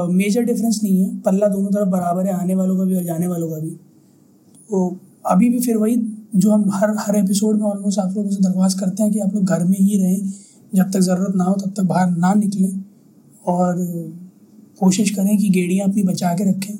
मेजर 0.09 0.43
डिफरेंस 0.43 0.79
नहीं 0.83 0.97
है। 0.99 1.17
पल्ला 1.19 1.47
दोनों 1.47 1.69
तरफ़ 1.69 1.89
बराबर 1.89 2.25
है, 2.25 2.33
आने 2.33 2.55
वालों 2.55 2.77
का 2.77 2.83
भी 2.83 2.95
और 2.95 3.03
जाने 3.03 3.27
वालों 3.27 3.49
का 3.49 3.59
भी। 3.59 3.69
तो 3.69 4.97
अभी 5.25 5.49
भी 5.49 5.59
फिर 5.59 5.77
वही 5.77 5.95
जो 6.35 6.51
हम 6.51 6.69
हर 6.73 6.95
हर 6.99 7.15
एपिसोड 7.15 7.55
में 7.55 7.63
ऑलमोस्ट 7.63 7.99
आप 7.99 8.13
लोगों 8.17 8.29
से 8.29 8.41
दरख्वास्त 8.43 8.79
करते 8.79 9.03
हैं 9.03 9.11
कि 9.11 9.19
आप 9.19 9.33
लोग 9.35 9.43
घर 9.45 9.63
में 9.65 9.77
ही 9.79 9.97
रहें। 9.97 10.31
जब 10.75 10.91
तक 10.91 10.99
ज़रूरत 10.99 11.35
ना 11.35 11.43
हो, 11.43 11.53
तब 11.55 11.73
तक 11.77 11.83
बाहर 11.83 12.09
ना 12.09 12.33
निकलें। 12.33 12.83
और 13.47 13.75
कोशिश 14.79 15.09
करें 15.09 15.37
कि 15.37 15.49
गेड़ियाँ 15.49 15.87
अपनी 15.89 16.03
बचा 16.03 16.33
के 16.33 16.49
रखें। 16.49 16.73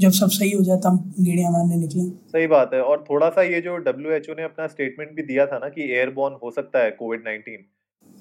जब 0.00 0.10
सब 0.12 0.28
सही 0.30 0.50
हो 0.50 0.62
जाए 0.62 0.76
तब 0.78 1.02
गेड़ियाँ 1.20 1.50
मारने 1.52 1.76
निकलें 1.76 2.10
सही 2.28 2.46
बात 2.48 2.70
है 2.74 2.82
और 2.82 3.04
थोड़ा 3.10 3.28
सा 3.30 3.42
ये 3.44 3.60
जो 3.60 3.76
डब्ल्यू 3.82 4.12
एच 4.12 4.30
ओ 4.30 4.34
ने 4.34 4.42
अपना 4.42 4.66
स्टेटमेंट 4.68 5.12
भी 5.12 5.22
दिया 5.24 5.46
था 5.46 5.58
ना 5.58 5.68
कि 5.70 5.90
एयरबॉर्न 5.90 6.38
हो 6.42 6.50
सकता 6.52 6.82
है 6.82 6.90
कोविड 6.92 7.24
नाइन्टीन 7.24 7.66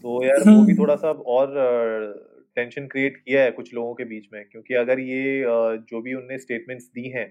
तो 0.03 0.23
यार 0.23 0.39
वो 0.39 0.45
भी 0.45 0.59
हम्म। 0.63 0.77
थोड़ा 0.77 0.95
सा 0.95 1.11
और 1.33 1.53
टेंशन 2.55 2.87
क्रिएट 2.87 3.17
किया 3.17 3.43
है 3.43 3.51
कुछ 3.51 3.73
लोगों 3.73 3.93
के 3.93 4.05
बीच 4.05 4.27
में 4.33 4.43
क्योंकि 4.45 4.73
अगर 4.75 4.99
ये 5.01 5.43
जो 5.89 6.01
भी 6.01 6.13
उनने 6.13 6.37
स्टेटमेंट्स 6.39 6.85
दी 6.95 7.07
हैं 7.09 7.27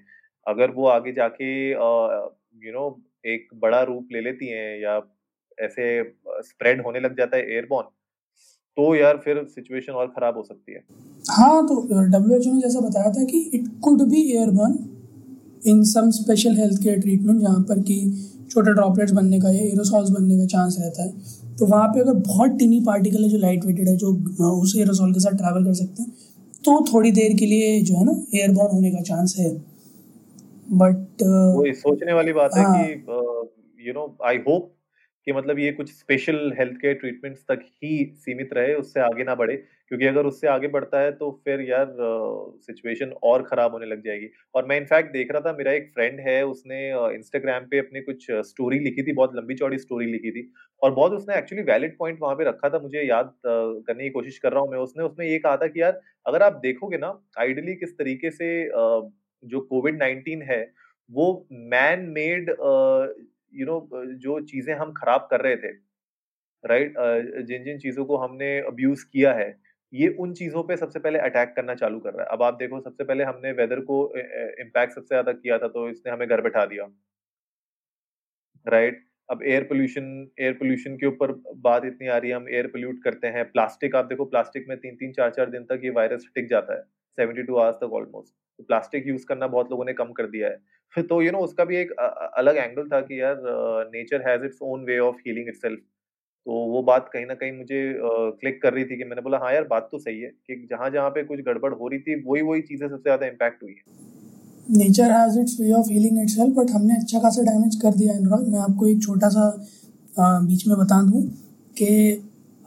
अगर 0.47 0.71
वो 0.71 0.87
आगे 0.89 1.13
जाके 1.13 1.51
यू 1.71 2.73
नो 2.73 2.89
एक 3.27 3.49
बड़ा 3.59 3.83
रूप 3.85 4.09
ले 4.13 4.21
लेती 4.21 4.49
हैं 4.49 4.79
या 4.79 5.01
ऐसे 5.59 5.87
स्प्रेड 6.43 6.83
होने 6.83 7.01
लग 7.01 7.17
जाता 7.17 7.37
है 7.37 7.53
एयरबॉर्न 7.53 7.89
तो 8.77 8.95
यार 8.95 9.17
फिर 9.19 9.45
सिचुएशन 9.49 9.93
और 9.95 10.09
खराब 10.09 10.37
हो 10.37 10.43
सकती 10.45 10.73
है 10.73 10.85
हाँ 11.29 11.67
तो 11.67 11.81
डब्ल्यू 12.09 12.37
एच 12.37 12.47
ओ 12.49 12.53
ने 12.53 12.61
जैसा 12.61 12.81
बताया 12.81 13.11
था 13.13 13.25
कि 13.25 13.39
it 13.55 13.67
could 13.81 14.03
be 14.03 14.23
airborne 14.33 14.79
in 15.67 15.83
some 15.85 16.11
special 16.13 16.57
health 16.57 16.83
care 16.83 17.01
treatment 17.01 17.41
जहाँ 17.41 17.61
पर 17.69 17.81
कि 17.83 17.99
छोटे 18.51 18.73
ड्रॉपलेट्स 18.73 19.13
बनने 19.13 19.41
का 19.41 19.51
या 19.51 19.65
एरोसॉल्स 19.65 20.11
बनने 20.11 20.39
का 20.39 20.47
चांस 20.47 20.77
रहता 20.81 21.03
है 21.03 21.57
तो 21.59 21.67
वहाँ 21.67 21.89
पे 21.89 22.01
अगर 22.01 22.15
बहुत 22.23 22.59
टिनी 22.59 22.81
पार्टिकल 22.81 23.23
है 23.23 23.29
जो 23.29 23.39
लाइट 23.39 23.65
वेटेड 23.65 23.89
है 23.89 23.97
जो 23.97 24.13
उस 24.53 24.75
एरोसॉल 24.79 25.13
के 25.15 25.21
साथ 25.21 25.37
ट्रैवल 25.37 25.65
कर 25.65 25.75
सकते 25.75 26.03
हैं 26.03 26.13
तो 26.65 26.85
थोड़ी 26.85 27.11
देर 27.13 27.37
के 27.37 27.47
लिए 27.47 27.81
जो 27.83 27.97
है 27.97 28.05
ना 28.05 28.13
एयरबॉर्न 28.35 28.75
होने 28.75 28.91
का 28.91 29.03
चांस 29.03 29.35
है 29.39 29.51
बट 30.75 31.23
वो 31.23 31.73
सोचने 31.77 32.13
वाली 32.13 32.33
बात 32.33 32.57
है 32.57 32.65
हाँ। 32.65 32.77
कि 32.79 33.89
यू 33.89 33.93
नो 33.93 34.17
आई 34.27 34.37
होप 34.49 34.73
कि 35.27 35.33
मतलब 35.33 35.59
ये 35.59 35.73
कुछ 35.73 35.91
स्पेशल 35.91 36.53
हेल्थ 36.59 36.77
केयर 36.81 36.95
ट्रीटमेंट्स 36.95 37.41
तक 37.49 37.61
ही 37.83 38.05
सीमित 38.17 38.53
रहे 38.53 38.75
उससे 38.75 39.01
आगे 39.01 39.25
ना 39.25 39.35
बढ़े। 39.35 39.57
क्योंकि 39.89 40.07
अगर 40.07 40.27
उससे 40.27 40.49
आगे 40.49 40.69
बढ़ता 40.69 41.01
है 41.01 41.11
तो 41.13 41.31
फिर 41.45 41.61
यार 41.61 41.87
सिचुएशन 42.63 43.07
uh, 43.07 43.17
और 43.23 43.43
खराब 43.43 43.73
होने 43.73 43.87
लग 43.87 44.03
जाएगी। 44.05 44.29
और 44.55 44.67
मैं 44.67 44.77
इनफैक्ट 44.77 45.13
देख 45.13 45.33
रहा 45.33 45.41
था 45.41 45.57
मेरा 45.59 45.73
एक 45.73 45.91
फ्रेंड 45.95 46.21
है 46.21 46.43
उसने 46.47 46.81
इंस्टाग्राम 47.15 47.63
uh, 47.63 47.71
पे 47.71 47.79
अपनी 47.79 48.01
कुछ 48.01 48.27
स्टोरी 48.49 48.79
लिखी 48.79 49.03
थी 49.03 49.13
बहुत 49.13 49.37
लंबी 49.37 49.55
चौड़ी 49.55 49.79
स्टोरी 49.79 50.07
लिखी 50.07 50.31
थी। 50.31 50.51
और 50.83 50.95
बहुत 50.95 51.13
उसने 51.13 51.37
एक्चुअली 51.37 51.65
वैलिड 51.65 51.97
पॉइंट 51.99 52.19
वहाँ 52.23 52.35
पे 52.35 52.45
रखा 52.45 52.69
था 52.69 52.79
मुझे 52.79 53.03
याद 53.03 53.27
uh, 53.27 53.87
करने 53.87 54.05
की 54.05 54.11
कोशिश 54.11 54.39
कर 54.39 54.53
रहा 54.53 54.61
हूँ 54.61 54.71
मैं। 54.71 54.79
उसने 54.79 55.05
उसमें 55.05 55.27
ये 55.27 55.39
कहा 55.39 55.57
था 55.57 55.67
कि 55.67 55.83
यार 55.83 56.01
अगर 56.27 56.43
आप 56.43 56.61
देखोगे 56.63 56.99
ना 56.99 57.13
आइडली 57.39 57.75
किस 57.75 57.97
तरीके 57.99 58.31
से 58.31 58.49
जो 59.43 59.61
कोविड 59.61 59.99
नाइनटीन 59.99 60.43
है 60.43 60.61
वो 61.11 61.27
मैन 61.53 62.01
मेड 62.09 62.51
यू 63.53 63.67
नो 63.67 63.81
जो 64.19 64.41
चीज़ें 64.47 64.75
हम 64.77 64.93
खराब 64.95 65.27
कर 65.31 65.41
रहे 65.41 65.57
थे 65.59 65.73
राइट 66.65 66.95
जिन 67.47 67.65
जिन 67.65 67.79
चीज़ों 67.79 68.05
को 68.05 68.17
हमने 68.19 68.59
अब्यूज 68.69 69.03
किया 69.05 69.33
है, 69.35 69.49
ये 69.93 70.09
उन 70.21 70.33
चीज़ों 70.35 70.63
पे 70.65 70.77
सबसे 70.77 70.99
पहले 71.01 71.19
अटैक 71.21 71.53
करना 71.57 71.75
चालू 71.77 72.01
कर 72.01 72.15
रहा 72.15 72.23
है। 72.23 72.29
अब 72.31 72.43
आप 72.43 72.55
देखो, 72.55 72.81
सबसे 72.81 73.05
पहले 73.05 73.25
हमने 73.25 73.53
वेदर 73.55 73.81
को 73.83 74.01
इम्पैक्ट 74.17 74.95
सबसे 74.95 75.09
ज़्यादा 75.09 75.33
किया 75.35 75.59
था 75.59 75.69
तो 75.69 75.89
इसने 75.91 76.13
हमें 76.13 76.29
घर 76.29 76.41
बैठा 76.43 76.65
दिया। 76.67 76.89
राइट 78.67 79.05
अब 79.29 79.43
एयर 79.45 79.63
पोल्यूशन 79.65 80.05
एयर 80.41 80.53
पोल्यूशन 80.55 80.97
के 80.97 81.07
ऊपर 81.07 81.33
बात 81.59 81.85
इतनी 81.87 82.09
आ 82.09 82.17
रही 82.17 82.31
है, 82.31 82.37
हम 82.37 82.49
एयर 82.49 82.67
पोल्यूट 82.69 83.03
करते 83.05 83.27
हैं। 83.29 83.45
प्लास्टिक 83.53 83.97
आप 83.97 84.05
देखो 84.07 84.25
प्लास्टिक 84.27 84.69
में 84.69 84.77
तीन 84.79 84.97
तीन, 84.97 85.13
चार 85.13 85.31
चार 85.31 85.51
दिन 85.51 85.65
तक 85.65 85.81
ये 85.85 85.91
वायरस 85.93 86.27
टिक 86.35 86.49
जाता 86.49 86.77
है। 86.77 86.83
सेवेंटी 87.19 87.43
टू 87.43 87.57
आवर्स 87.57 87.77
तक 87.77 87.93
ऑलमोस्ट 88.01 88.33
तो 88.59 88.65
प्लास्टिक 88.65 89.07
यूज़ 89.09 89.25
करना 89.27 89.47
बहुत 89.49 89.71
लोगों 89.71 89.85
ने 89.85 89.93
कम 89.95 90.13
कर 90.15 90.27
दिया 90.31 90.49
है। 90.49 91.03
तो 91.03 91.21
यू 91.23 91.27
you 91.27 91.33
नो 91.33 91.39
know, 91.39 91.45
उसका 91.45 91.65
भी 91.65 91.77
एक 91.77 91.93
अलग 92.39 92.57
एंगल 92.59 92.89
था 92.89 93.01
कि 93.03 93.21
यार 93.21 93.43
nature 93.93 94.29
has 94.29 94.45
its 94.45 94.59
own 94.65 94.85
way 94.85 94.99
of 95.01 95.17
healing 95.27 95.49
itself 95.49 95.81
तो 96.47 96.59
वो 96.69 96.83
बात 96.83 97.09
कहीं 97.13 97.27
ना 97.27 97.35
कहीं 97.35 97.53
मुझे 97.53 97.81
क्लिक 98.41 98.61
कर 98.63 98.73
रही 98.75 98.85
थी 98.85 98.97
कि 98.99 99.05
मैंने 99.05 99.23
बोला 99.23 99.39
हाँ 99.39 99.53
यार 99.53 99.65
बात 99.71 99.89
तो 99.93 99.99
सही 99.99 100.21
है 100.21 100.31
कि 100.47 100.55
जहाँ 100.71 100.91
जहाँ 100.91 101.11
पे 101.11 101.23
कुछ 101.25 101.41
गड़बड़ 101.47 101.73
हो 101.75 101.89
रही 101.89 101.99
थी 102.01 102.15
वही 102.27 102.43
वही 102.43 102.63
चीज़ें 102.63 102.87
सबसे 102.89 103.03
ज़्यादा 103.03 103.27
इम्पैक्ट 103.27 103.63
हुई 103.63 103.73
है. 103.73 103.83
Nature 104.79 105.11
has 105.11 105.39
its 105.41 105.57
way 105.61 105.73
of 105.73 105.91
healing 105.91 106.23
itself 106.23 106.55
but 106.57 106.71
हमने 106.71 106.95
अच्छा 106.97 107.21
खासा 107.21 107.43
डैमेज 107.43 107.77
कर 107.83 107.95
दिया 107.95 108.15
अनुराग 108.15 108.49
मैं 108.49 108.61
आपको 108.61 108.87
एक 108.87 109.03
छोटा 109.03 109.29
सा 109.29 109.51
बीच 110.21 110.67
में 110.69 110.77
बता 110.79 111.03
दूँ 111.03 111.23
कि 111.77 111.91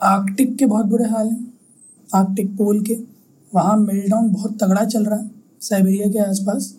आर्कटिक 0.00 0.56
के 0.58 0.66
बहुत 0.66 0.86
बुरे 0.86 1.04
हाल 1.08 1.28
हैं। 1.28 1.52
आर्कटिक 2.08 2.50
पोल 2.56 2.80
के। 2.84 2.94
वहाँ 3.52 3.76
मेल्टाउन 3.78 4.30
बहुत 4.32 4.58
तगड़ा 4.62 4.84
चल 4.84 5.04
रहा 5.04 5.18
है, 5.18 5.30
साइबेरिया 5.60 6.10
के 6.10 6.18
आसपास। 6.20 6.74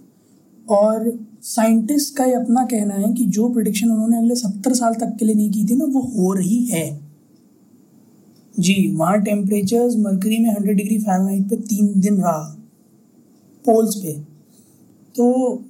और 0.67 1.11
साइंटिस्ट 1.43 2.15
का 2.17 2.25
ये 2.25 2.33
अपना 2.33 2.63
कहना 2.65 2.93
है 2.95 3.11
कि 3.13 3.25
जो 3.27 3.47
प्रिडिक्शन 3.49 3.91
उन्होंने 3.91 4.17
अगले 4.17 4.35
सत्तर 4.35 4.73
साल 4.73 4.93
तक 4.93 5.15
के 5.19 5.25
लिए 5.25 5.35
नहीं 5.35 5.51
की 5.51 5.65
थी 5.65 5.75
ना, 5.75 5.85
वो 5.85 6.01
हो 6.01 6.33
रही 6.33 6.63
है। 6.65 7.01
जी, 8.55 8.95
वहाँ 8.95 9.21
टेम्परेचर्स 9.21 9.95
मरकरी 9.97 10.37
में 10.37 10.49
हंड्रेड 10.49 10.77
डिग्री 10.77 10.97
फ़ारेनहाइट 10.99 11.49
पे 11.49 11.55
तीन 11.57 11.93
दिन 12.01 12.17
रहा 12.17 12.39
पोल्स 13.65 13.95
पे। 13.95 14.13
तो 15.15 15.63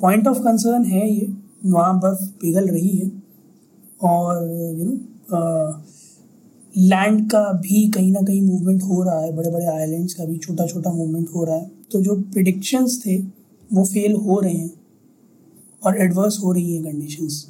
पॉइंट 0.00 0.28
ऑफ़ 0.28 0.38
कंसर्न 0.38 0.84
है 0.84 1.10
ये, 1.10 1.32
वहाँ 1.66 1.98
बर्फ़ 2.00 2.22
पिघल 2.40 2.68
रही 2.68 2.88
है। 2.88 3.10
और 4.02 4.42
यू 4.78 4.84
नो 4.84 5.83
लैंड 6.74 7.20
का 7.30 7.40
भी 7.62 7.86
कहीं 7.90 8.10
ना 8.12 8.20
कहीं 8.22 8.40
मूवमेंट 8.42 8.82
हो 8.82 9.02
रहा 9.02 9.20
है 9.20 9.32
बड़े 9.36 9.50
बड़े 9.50 9.66
आइलैंड्स 9.72 10.14
का 10.14 10.24
भी 10.24 10.38
छोटा 10.38 10.66
छोटा 10.66 10.92
मूवमेंट 10.92 11.28
हो 11.34 11.44
रहा 11.44 11.56
है। 11.56 11.68
तो 11.92 12.00
जो 12.02 12.14
प्रिडिक्शंस 12.32 13.02
थे 13.06 13.16
वो 13.70 13.84
फेल 13.84 14.14
हो 14.22 14.40
रहे 14.40 14.52
हैं 14.52 14.70
और 15.82 16.00
एडवर्स 16.02 16.38
हो 16.44 16.52
रही 16.52 16.76
है 16.76 16.82
कंडीशंस 16.82 17.44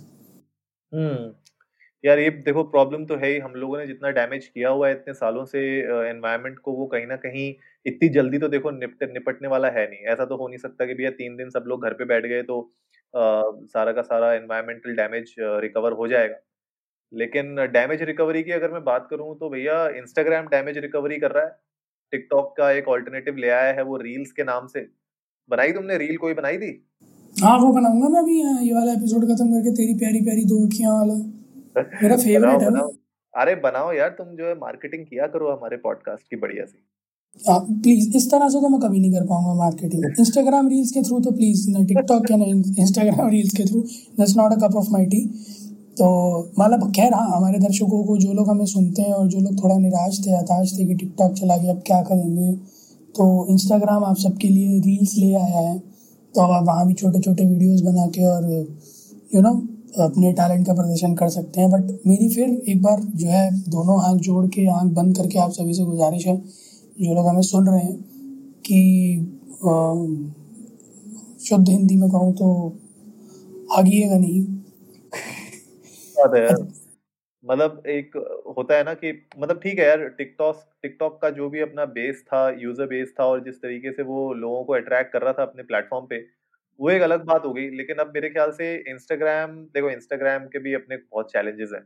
हम्म 0.92 1.32
यार 2.04 2.18
ये 2.18 2.30
देखो 2.46 2.62
प्रॉब्लम 2.64 3.04
तो 3.04 3.16
है 3.16 3.28
ही। 3.28 3.38
हम 3.38 3.52
लोगों 3.54 3.78
ने 3.78 3.86
जितना 3.86 4.10
डैमेज 4.12 4.46
किया 4.46 4.68
हुआ 4.70 4.88
है 4.88 4.94
इतने 4.94 5.14
सालों 5.14 5.44
से 5.44 5.60
एनवायरनमेंट 6.08 6.58
को 6.58 6.72
वो 6.72 6.86
कहीं 6.86 7.06
ना 7.06 7.16
कहीं 7.16 7.52
इतनी 7.86 8.08
जल्दी 8.14 8.38
तो 8.38 8.48
देखो 8.48 8.70
निपट 8.70 9.12
निपटने 9.12 9.48
वाला 9.48 9.68
है 9.70 9.86
नहीं। 9.90 10.06
ऐसा 10.12 10.24
तो 10.24 10.36
हो 10.36 10.48
नहीं 10.48 10.58
सकता 10.58 10.86
कि 10.86 10.94
भैया 10.94 11.10
तीन 11.18 11.36
दिन 11.36 11.50
सब 11.50 11.64
लोग 11.68 11.84
घर 11.84 11.92
पे 11.92 12.04
बैठ 12.04 12.26
गए 12.26 12.42
तो 12.42 12.60
आ, 13.14 13.42
सारा 13.72 13.92
का 13.92 14.02
सारा 14.02 14.32
एनवायरमेंटल 14.34 14.96
डैमेज 14.96 15.34
रिकवर 15.38 15.92
हो 15.92 16.08
जाएगा। 16.08 16.36
लेकिन 17.14 17.54
डैमेज 17.72 18.02
रिकवरी 18.02 18.42
की 18.42 18.50
अगर 18.50 18.72
मैं 18.72 18.84
बात 18.84 19.06
करूँ 19.10 19.34
तो 19.38 19.50
भैया 19.50 19.88
इंस्टाग्राम 19.88 20.46
डैमेज 20.46 20.78
रिकवरी 20.78 21.18
कर 21.18 21.30
रहा 21.30 21.44
है। 21.44 21.50
टिकटॉक 22.12 22.54
का 22.56 22.70
एक 22.70 22.88
ऑल्टरनेटिव 22.88 23.36
ले 23.36 23.48
आया 23.48 23.72
है 23.72 23.82
वो 23.82 23.96
रील्स 23.96 24.32
के 24.32 24.44
नाम 24.44 24.66
से। 24.66 24.80
बनाई 25.50 25.72
तुमने? 25.72 25.98
रील 25.98 26.16
कोई 26.16 26.34
बनाई 26.34 26.58
थी? 26.58 26.70
हाँ 27.36 27.58
वो 27.58 27.72
बनाऊँगा 27.72 28.08
मैं 28.08 28.20
अभी 28.20 28.38
ये 28.68 28.74
वाला 28.74 28.92
एपिसोड 28.92 29.24
खत्म 29.24 29.46
करके 29.52 29.70
तेरी 29.74 29.94
प्यारी 29.94 30.20
प्यारी 30.20 30.44
दो 30.44 30.66
अखियाँ 30.66 30.92
वाला। 30.94 31.14
मेरा 32.02 32.16
फेवरेट 32.24 32.62
है 32.62 32.70
बनाओ। 32.70 32.90
अरे 33.34 33.54
बनाओ 33.54 33.92
यार 33.92 34.08
तुम 34.08 34.36
जो 34.36 34.46
है 34.48 34.54
मार्केटिंग 34.54 35.06
किया 35.06 35.26
करो 35.26 35.50
हमारे 35.52 35.76
पॉडकास्ट 35.76 36.30
की 36.30 36.36
बढ़िया 36.36 36.64
सी। 36.64 36.78
प्लीज़ 37.40 38.08
हाँ, 38.08 38.16
इस 38.16 38.30
तरह 38.30 38.48
से 38.48 38.60
तो 38.60 38.68
मैं 38.68 38.80
कभी 38.80 39.00
नहीं 39.00 39.12
कर 39.12 39.26
पाऊँगा 39.26 39.54
मार्केटिंग 39.54 40.04
इंस्टाग्राम 40.20 40.68
रील्स 40.68 40.90
के 40.90 41.02
थ्रू 41.02 41.20
तो 41.20 41.30
प्लीज़ 41.30 41.70
ना 41.70 41.84
टिकटॉक 41.84 42.26
के 42.26 42.36
ना 42.36 42.44
इंस्टाग्राम 42.82 43.30
रील्स 43.30 43.54
के 43.54 43.64
through 43.64 43.80
that's 44.18 44.36
not 44.36 44.52
a 44.52 44.56
cup 44.56 44.76
of 44.76 44.90
my 44.90 45.06
tea 45.06 45.20
तो 45.96 46.06
मतलब 46.58 46.90
खैर 46.92 47.14
हाँ 47.14 47.26
हमारे 47.28 47.58
दर्शकों 47.58 48.02
को 48.04 48.16
जो 48.18 48.32
लोग 48.32 48.48
हमें 48.50 48.64
सुनते 48.66 49.02
हैं 49.02 49.12
और 49.12 49.28
जो 49.28 49.38
लोग 49.40 49.62
थोड़ा 49.62 49.76
निराश 49.78 50.20
थे, 50.26 50.30
हताश 50.30 50.72
थे 50.78 50.84
कि 50.84 50.94
टिकटॉक 50.94 51.32
चला 51.32 51.56
गया, 51.56 51.72
अब 51.72 51.82
क्या 51.86 52.00
करेंगे? 52.02 52.52
तो 53.14 53.46
इंस्टाग्राम 53.50 54.04
आप 54.04 54.16
सबके 54.16 54.48
लिए 54.48 54.78
रील्स 54.80 55.14
ले 55.16 55.32
आया 55.34 55.60
है। 55.60 55.78
तो 56.34 56.40
अब 56.40 56.50
आप 56.50 56.64
वहाँ 56.66 56.86
भी 56.86 56.94
छोटे 56.94 57.20
छोटे 57.20 57.44
वीडियोस 57.44 57.80
बना 57.80 58.06
के 58.06 58.24
और 58.24 58.50
यू 59.34 59.40
नो 59.42 59.50
अपने 60.00 60.32
टैलेंट 60.32 60.66
का 60.66 60.74
प्रदर्शन 60.74 61.14
कर 61.14 61.28
सकते 61.28 61.60
हैं। 61.60 61.70
बट 61.70 62.00
मेरी 62.06 62.28
फिर 62.28 62.62
एक 62.68 62.82
बार 62.82 63.00
जो 63.00 63.28
है, 63.28 63.50
दोनों 63.60 64.00
आँख 64.02 64.20
जोड़ 64.20 64.46
के, 64.46 64.66
आँख 64.70 64.92
बंद 64.92 65.16
करके 65.16 65.38
आप 65.38 65.50
सभी 65.50 65.74
से 65.74 65.84
गुजारिश 65.84 66.26
है, 66.26 66.36
जो 67.00 67.14
लोग 67.14 67.26
हमें 67.26 67.42
सुन 67.42 67.66
रहे 67.66 67.84
हैं, 67.84 67.96
कि 68.66 69.16
शुद्ध 71.40 71.68
हिंदी 71.68 71.96
में 71.96 72.10
कहूँ 72.10 72.32
तो 72.32 72.48
आगिएगा 73.72 74.16
नहीं। 74.18 74.44
बात 76.16 76.34
है। 76.34 76.42
यार 76.42 76.66
मतलब 77.44 77.82
एक 77.88 78.16
होता 78.56 78.76
है 78.76 78.84
ना 78.84 78.92
कि 78.94 79.10
मतलब 79.38 79.60
ठीक 79.60 79.78
है 79.78 79.86
यार 79.86 80.06
टिकटॉक 80.18 80.62
टिकटॉक 80.82 81.20
का 81.22 81.30
जो 81.32 81.48
भी 81.50 81.60
अपना 81.60 81.84
बेस 81.94 82.22
था 82.28 82.48
यूज़र 82.60 82.86
बेस 82.86 83.12
था 83.20 83.24
और 83.26 83.42
जिस 83.44 83.60
तरीके 83.62 83.92
से 83.92 84.02
वो 84.04 84.32
लोगों 84.34 84.62
को 84.64 84.72
अट्रैक्ट 84.74 85.12
कर 85.12 85.22
रहा 85.22 85.32
था 85.32 85.42
अपने 85.42 85.62
प्लेटफॉर्म 85.64 86.06
पे 86.06 86.24
वो 86.80 86.90
एक 86.90 87.02
अलग 87.02 87.24
बात 87.24 87.44
हो 87.44 87.52
गई। 87.52 87.68
लेकिन 87.72 87.96
अब 87.96 88.12
मेरे 88.14 88.30
ख्याल 88.30 88.50
से 88.52 88.74
इंस्टाग्राम 88.88 89.56
देखो 89.74 89.90
इंस्टाग्राम 89.90 90.46
के 90.46 90.58
भी 90.58 90.74
अपने 90.74 90.96
बहुत 90.96 91.32
चैलेंजेस 91.32 91.70
हैं। 91.74 91.82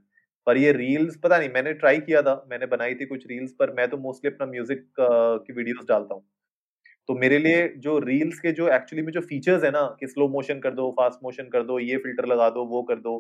पर 0.47 0.57
ये 0.57 0.73
रील्स 0.73 1.17
पता 1.17 1.39
नहीं 1.39 1.49
मैंने 1.51 1.73
ट्राई 1.75 1.99
किया 2.01 2.23
था 2.23 2.35
मैंने 2.51 2.67
बनाई 2.69 2.95
थी 2.95 3.07
कुछ 3.07 3.27
रील्स 3.27 3.53
पर 3.53 3.73
मैं 3.73 3.89
तो 3.91 3.97
मोस्टली 3.99 4.31
अपना 4.31 4.47
म्यूज़िक 4.47 4.87
की 5.01 5.53
वीडियोस 5.53 5.87
डालता 5.89 6.15
हूँ। 6.15 6.25
तो 7.09 7.15
मेरे 7.17 7.39
लिए 7.39 7.67
जो 7.79 7.99
रील्स 8.01 8.39
के 8.41 8.53
जो 8.53 8.69
एक्चुअली 8.69 9.03
में 9.03 9.13
जो 9.13 9.21
फीचर्स 9.23 9.65
है 9.65 9.71
ना 9.71 9.83
कि 10.01 10.07
स्लो 10.07 10.29
मोशन 10.29 10.59
कर 10.61 10.75
दो 10.75 10.91
फास्ट 10.93 11.19
मोशन 11.25 11.49
कर 11.49 11.63
दो 11.63 11.79
ये 11.81 11.97
फ़िल्टर 11.99 12.27
लगा 12.27 12.49
दो 12.51 12.65
वो 12.67 12.83
कर 12.83 12.97
दो 13.01 13.15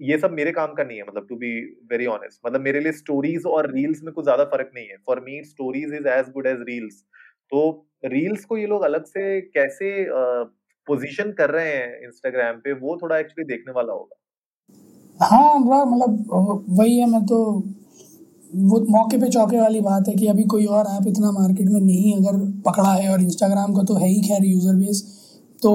ये 0.00 0.18
सब 0.18 0.32
मेरे 0.32 0.52
काम 0.52 0.72
का 0.74 0.84
नहीं 0.84 0.98
है 0.98 1.04
मतलब 1.04 1.26
टू 1.28 1.36
बी 1.36 1.50
वेरी 1.90 2.06
ऑनेस्ट 2.08 2.40
मतलब 2.46 2.60
मेरे 2.60 2.80
लिए 2.80 2.92
स्टोरीज 2.94 3.46
और 3.48 3.70
रील्स 3.72 4.02
में 4.04 4.12
कुछ 4.14 4.24
ज़्यादा 4.24 4.44
फ़र्क 4.46 4.70
नहीं 4.74 4.86
है। 4.86 4.96
For 5.06 5.20
me 5.20 5.42
stories 5.44 5.94
is 5.94 6.08
as 6.10 6.30
good 6.34 6.46
as 6.46 6.64
reels 6.68 7.02
तो 7.52 7.60
रील्स 8.06 8.44
को 8.44 8.56
ये 8.56 8.66
लोग 8.66 8.82
अलग 8.84 9.04
से 9.06 9.40
कैसे 9.50 9.90
पोजीशन 10.88 11.32
कर 11.32 11.50
रहे 11.50 11.68
हैं 11.68 12.06
इंस्टाग्राम 12.06 12.56
पे, 12.56 12.72
वो 12.74 12.98
थोड़ा 13.02 13.18
एक्चुअली 13.18 13.44
देखने 13.46 13.72
वाला 13.72 13.92
होगा। 13.92 15.26
हाँ 15.26 15.58
मतलब 15.58 16.64
वही 16.78 16.98
है, 16.98 17.06
मैं 17.10 17.24
तो 17.26 17.38
वो 18.52 18.78
मौके 18.90 19.18
पे 19.18 19.28
चौके 19.28 19.60
वाली 19.60 19.80
बात 19.80 20.08
है 20.08 20.14
कि 20.14 20.26
अभी 20.28 20.44
कोई 20.52 20.64
और 20.68 20.86
ऐप 20.90 21.06
इतना 21.08 21.30
मार्केट 21.32 21.68
में 21.68 21.80
नहीं 21.80 22.14
अगर 22.14 22.38
पकड़ा 22.66 22.92
है 22.92 23.12
और 23.12 23.22
इंस्टाग्राम 23.22 23.74
का 23.74 23.82
तो 23.84 23.94
है 23.96 24.08
ही 24.08 24.20
खैर 24.22 24.44
यूज़र 24.44 24.74
बेस 24.76 25.02
तो 25.62 25.70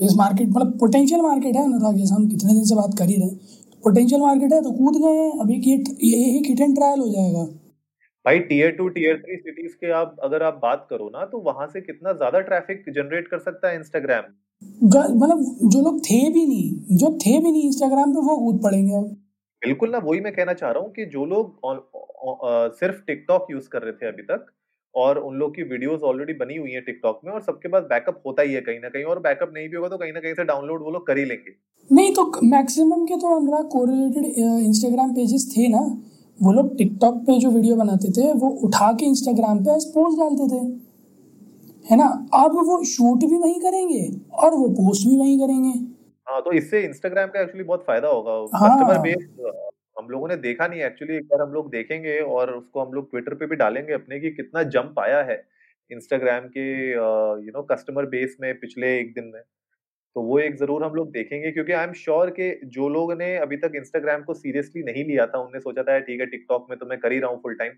इस 0.00 0.14
मार्केट 0.16 0.48
मतलब 0.48 0.78
पोटेंशियल 0.80 1.20
मार्केट 1.22 1.56
है, 1.56 1.64
अनुराग, 1.64 1.96
जैसे 1.96 2.14
हम 2.14 2.28
कितने 2.28 2.52
दिन 2.52 2.64
से 2.64 2.74
बात 2.74 2.98
कर 2.98 3.08
ही 3.08 3.16
रहे 3.16 3.54
पोटेंशियल 3.86 4.20
मार्केट 4.20 4.52
है 4.52 4.60
तो 4.62 4.70
कूद 4.74 4.96
गए 5.02 5.14
हैं। 5.14 5.30
अभी 5.40 5.54
ये 5.66 5.76
एक 6.30 6.46
हिट 6.46 6.60
एंड 6.60 6.74
ट्रायल 6.76 7.00
हो 7.00 7.08
जाएगा। 7.10 7.44
भाई 8.24 8.38
tier 8.46 8.70
two 8.76 8.88
tier 8.90 9.18
three 9.18 9.36
cities 9.36 9.74
के 9.74 9.90
आप 9.96 10.16
अगर 10.24 10.42
आप 10.42 10.54
बात 10.62 10.86
करो 10.90 11.08
ना 11.10 11.24
तो 11.26 11.38
वहाँ 11.42 11.66
से 11.68 11.80
कितना 11.82 12.12
ज़्यादा 12.14 12.40
ट्रैफ़िक 12.46 12.84
जनरेट 12.90 13.28
कर 13.28 13.38
सकता 13.40 13.68
है 13.68 13.76
इंस्टाग्राम 13.76 14.24
मतलब 14.82 15.44
जो 15.66 15.82
लोग 15.82 16.00
थे 16.00 16.18
भी 16.30 16.46
नहीं 16.46 16.96
जो 16.98 17.10
थे 17.18 17.38
भी 17.38 17.50
नहीं 17.50 17.62
इंस्टाग्राम 17.64 18.12
पे 18.12 18.26
वो 18.26 18.36
कूद 18.38 18.60
पड़ेंगे 18.62 18.94
अब। 18.94 19.04
बिल्कुल 19.62 19.90
ना 19.90 19.98
वही 20.00 20.20
मैं 20.20 20.32
कहना 20.34 20.52
चाह 20.54 20.70
रहा 20.70 20.82
हूँ 20.82 20.92
कि 20.92 21.04
जो 21.12 21.24
लोग 21.26 22.74
सिर्फ़ 22.74 23.00
टिकटॉक 23.06 23.46
यूज़ 23.50 23.68
कर 23.68 23.82
रहे 23.82 23.92
थे 23.92 24.06
अभी 24.06 24.22
तक 24.24 24.46
और 24.94 25.18
उन 25.20 25.36
लोग 25.38 25.54
की 25.56 25.62
वीडियोस 25.64 26.02
ऑलरेडी 26.04 26.32
बनी 26.34 26.56
हुई 26.56 26.72
है 26.72 26.80
टिकटॉक 26.82 27.20
में 27.24 27.32
और 27.32 27.40
सबके 27.42 27.68
पास 27.68 27.82
बैकअप 27.86 28.22
होता 28.26 28.42
ही 28.42 28.54
है 28.54 28.60
कहीं 28.62 28.80
ना 28.80 28.88
कहीं 28.88 29.04
और 29.06 29.18
बैकअप 29.22 29.52
नहीं 29.54 29.68
भी 29.68 29.76
होगा 29.76 29.88
तो 29.88 29.98
कहीं 29.98 30.12
ना 30.12 30.20
कहीं 30.20 30.34
से 30.34 30.44
डाउनलोड 30.46 30.82
वो 30.82 30.90
लोग 30.90 31.06
कर 31.06 31.18
ही 31.18 31.24
लेंगे। 31.24 31.54
नहीं 31.90 32.12
तो 32.14 32.22
मैक्सिमम 32.44 33.04
के 33.06 33.16
तो 33.16 33.36
अनुराग 33.36 33.68
कोरिलेटेड 33.68 34.24
इंस्टाग्राम 34.66 35.12
पेजेस 35.14 35.44
थे 35.50 35.68
ना 35.68 35.80
वो 36.38 36.52
लोग 36.52 36.76
टिकटॉक 36.78 37.18
पे 37.26 37.38
जो 37.40 37.50
वीडियो 37.50 37.76
बनाते 37.76 38.10
थे 38.12 38.32
वो 38.34 38.48
उठा 38.66 38.92
के 38.92 39.06
इंस्टाग्राम 39.06 39.58
पे 39.58 39.76
पोस्ट 39.92 40.18
डालते 40.20 40.48
थे। 40.48 40.62
है 41.84 41.96
ना? 41.96 42.06
अब 42.34 42.56
वो 42.66 42.82
शूट 42.84 43.24
भी 43.24 43.38
वही 43.38 43.60
करेंगे 43.60 44.02
और 44.34 44.54
वो 44.54 44.68
पोस्ट 44.74 45.08
भी 45.08 45.16
वही 45.16 45.38
करेंगे। 45.38 45.72
हाँ 46.26 46.40
तो 46.42 46.52
इससे 46.52 46.82
इंस्टाग्राम 46.84 47.28
का 47.28 47.40
एक्चुअली 47.40 47.64
बहुत 47.64 47.84
फ़ायदा 47.86 48.08
होगा। 48.08 48.38
कस्टमर 48.46 48.94
हाँ। 48.94 49.02
बेस 49.02 49.26
हम 49.96 50.08
लोगों 50.10 50.28
ने 50.28 50.36
देखा 50.38 50.66
नहीं 50.66 50.80
एक्चुअली 50.82 51.16
एक 51.16 51.26
बार 51.26 51.42
हम 51.42 51.52
लोग 51.52 51.70
देखेंगे 51.70 52.18
और 52.20 52.50
उसको 52.54 52.80
हम 52.80 52.92
लोग 52.92 53.10
ट्विटर 53.10 53.34
पे 53.34 53.46
भी 53.46 53.56
डालेंगे 53.56 53.92
अपने 53.92 54.20
कि 54.20 54.30
कितना 54.30 54.62
जंप 54.74 54.98
आया 55.00 55.22
है 55.30 55.42
इंस्टाग्राम 55.90 56.48
के 56.56 56.66
यू 56.90 57.52
नो 57.54 57.62
कस्टमर 57.70 58.06
बेस 58.08 58.36
में 58.40 58.52
पिछले 58.60 58.98
एक 58.98 59.14
दिन 59.14 59.30
में। 59.34 59.40
तो 60.16 60.22
वो 60.22 60.38
एक 60.38 60.54
ज़रूर 60.58 60.84
हम 60.84 60.94
लोग 60.94 61.10
देखेंगे, 61.12 61.50
क्योंकि 61.52 61.72
आई 61.72 61.84
एम 61.84 61.92
श्योर 61.94 62.30
कि 62.30 62.50
जो 62.66 62.88
लोग 62.88 63.12
ने 63.18 63.36
अभी 63.38 63.56
तक 63.58 63.72
इंस्टाग्राम 63.76 64.22
को 64.22 64.34
सीरियसली 64.34 64.82
नहीं 64.82 65.04
लिया 65.04 65.26
था 65.26 65.38
उन्होंने 65.38 65.60
सोचा 65.60 65.82
था 65.82 65.98
ठीक 66.00 66.20
है 66.20 66.26
टिकटॉक 66.26 66.66
में 66.70 66.78
तो 66.78 66.86
मैं 66.86 66.98
कर 67.00 67.12
ही 67.12 67.18
रहा 67.20 67.30
हूँ 67.30 67.40
फुल 67.42 67.54
टाइम 67.54 67.72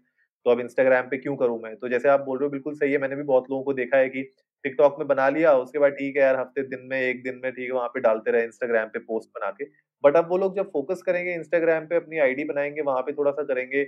तो 0.46 0.50
अब 0.50 0.60
इंस्टाग्राम 0.60 1.06
पे 1.10 1.16
क्यों 1.18 1.34
करूँ 1.36 1.58
मैं? 1.62 1.74
तो 1.76 1.88
जैसे 1.88 2.08
आप 2.08 2.20
बोल 2.20 2.38
रहे 2.38 2.46
हो, 2.46 2.50
बिल्कुल 2.50 2.74
सही 2.74 2.92
है, 2.92 2.98
मैंने 2.98 3.16
भी 3.16 3.22
बहुत 3.24 3.50
लोगों 3.50 3.62
को 3.64 3.72
देखा 3.74 3.96
है 3.96 4.08
कि 4.08 4.22
टिकटॉक 4.64 4.96
में 4.98 5.06
बना 5.08 5.28
लिया, 5.28 5.52
उसके 5.54 5.78
बाद 5.78 5.92
ठीक 5.92 6.16
है 6.16 6.22
यार, 6.22 6.36
हफ़्ते, 6.36 6.62
दिन 6.64 6.86
में, 6.90 7.00
एक 7.00 7.22
दिन 7.24 7.40
में 7.44 7.50
ठीक 7.52 7.64
है, 7.64 7.72
वहाँ 7.72 7.88
पे 7.88 8.00
डालते 8.00 8.30
रहे 8.30 8.44
इंस्टाग्राम 8.44 8.88
पे 8.88 8.98
पोस्ट 9.00 9.28
बना 9.30 9.50
के। 9.52 9.64
बट 10.04 10.16
अब 10.16 10.28
वो 10.30 10.38
लोग 10.38 10.56
जब 10.56 10.70
फोकस 10.72 11.02
करेंगे 11.06 11.34
इंस्टाग्राम 11.34 11.86
पे 11.86 11.96
अपनी 11.96 12.18
आईडी 12.20 12.44
बनाएँगे, 12.44 12.82
वहाँ 12.82 13.02
पे 13.02 13.12
थोड़ा 13.12 13.30
सा 13.32 13.42
करेंगे 13.44 13.84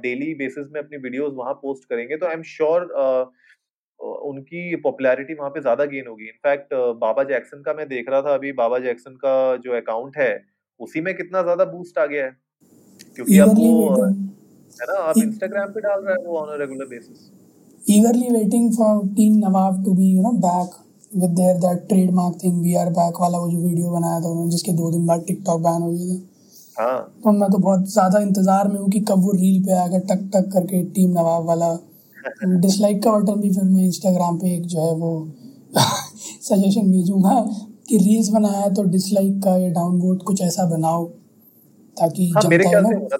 डेली 0.00 0.34
बेसिस 0.36 0.66
में 0.72 0.80
अपनी 0.80 0.98
वीडियोस 0.98 1.32
वहाँ 1.36 1.54
पोस्ट 1.62 1.88
करेंगे 1.90 2.16
तो 2.16 2.26
आई 2.26 2.34
एम 2.34 2.42
श्योर 2.48 2.88
उनकी 4.00 4.76
पॉपुलैरिटी 4.82 5.34
वहाँ 5.34 5.50
पे 5.50 5.60
ज़्यादा 5.60 5.84
गेन 5.86 6.06
होगी। 6.08 6.24
इनफैक्ट 6.26 6.74
बाबा 7.00 7.24
जैक्सन 7.26 7.62
का 7.62 7.72
मैं 7.74 7.88
देख 7.88 8.10
रहा 8.10 8.22
था 8.22 8.34
अभी 8.34 8.52
बाबा 8.54 8.78
जैक्सन 8.80 9.14
का 9.24 9.34
जो 9.64 9.76
अकाउंट 9.76 10.16
है 10.18 10.32
उसी 10.80 11.00
में 11.00 11.14
कितना 11.16 11.42
ज़्यादा 11.42 11.64
बूस्ट 11.66 11.98
आ 11.98 12.06
गया 12.06 12.24
है। 12.24 12.36
क्योंकि 13.16 13.38
अब 13.40 13.58
वो 13.58 14.04
है 14.76 14.86
ना 14.86 14.98
आप 15.00 15.18
इंस्टाग्राम 15.18 15.72
पे 15.72 15.80
डाल 15.80 16.00
रहे 16.00 16.14
हैं 16.14 16.26
वो 16.26 16.38
on 16.38 16.48
a 16.48 16.56
regular 16.60 16.86
basis 16.88 17.30
eagerly 17.82 18.28
waiting 18.34 18.64
for 18.72 18.86
team 19.16 19.34
Nawab 19.40 19.74
to 19.84 19.92
be 19.96 20.06
you 20.12 20.22
know 20.22 20.30
back 20.44 20.72
with 21.12 21.34
their 21.36 21.52
that 21.64 21.82
trademark 21.90 22.38
thing 22.38 22.54
we 22.62 22.72
are 22.78 22.88
back 22.94 23.20
वाला 23.20 23.38
वो 23.38 23.50
जो 23.50 23.58
वीडियो 23.58 23.90
बनाया 23.90 24.20
था 24.20 24.28
उन्होंने 24.28 24.50
जिसके 24.50 24.72
दो 24.78 24.90
दिन 24.92 25.04
बाद 25.06 25.22
टिकटॉक 25.26 25.60
बैन 25.62 25.82
हो 25.82 25.90
गया 25.90 26.06
था। 26.08 26.16
हाँ। 26.78 26.96
तो 27.24 27.32
मैं 27.32 27.50
तो 27.50 27.58
बहुत 27.58 27.84
ज़्यादा 27.92 28.20
इंतज़ार 28.20 28.68
में 28.68 28.78
हूँ 28.78 28.88
कि 28.90 29.00
कब 29.10 29.22
वो 29.24 29.32
रील 29.34 29.62
पे 29.66 29.72
आएगा 29.74 29.98
टक 30.08 30.24
टक 30.34 30.50
करके 30.54 30.82
टीम 30.96 31.10
नवाब 31.10 31.44
वाला 31.48 31.68
डिसलाइक 32.60 33.02
का 33.02 33.12
बटन 33.12 33.40
भी 33.40 33.50
फिर 33.54 33.64
मैं 33.64 33.84
इंस्टाग्राम 33.84 34.38
पे 34.38 34.54
एक 34.56 34.66
जो 34.66 34.80
है 34.80 34.94
वो 34.94 35.28
सजेशन 36.42 36.90
भेजूँगा 36.90 37.40
कि 37.88 37.96
रील्स 37.96 38.28
बनाया 38.28 38.68
तो 38.68 38.82
डिसलाइक 38.82 39.42
का 39.42 39.56
या 39.56 39.68
डाउनवोड 39.68 40.22
कुछ 40.22 40.42
ऐसा 40.42 40.64
बनाओ 40.66 41.04
ताकि 41.96 42.28
हाँ, 42.28 42.42
मेरे 42.48 42.64
ख्याल 42.64 42.84
से 42.84 42.94
तो 42.94 43.18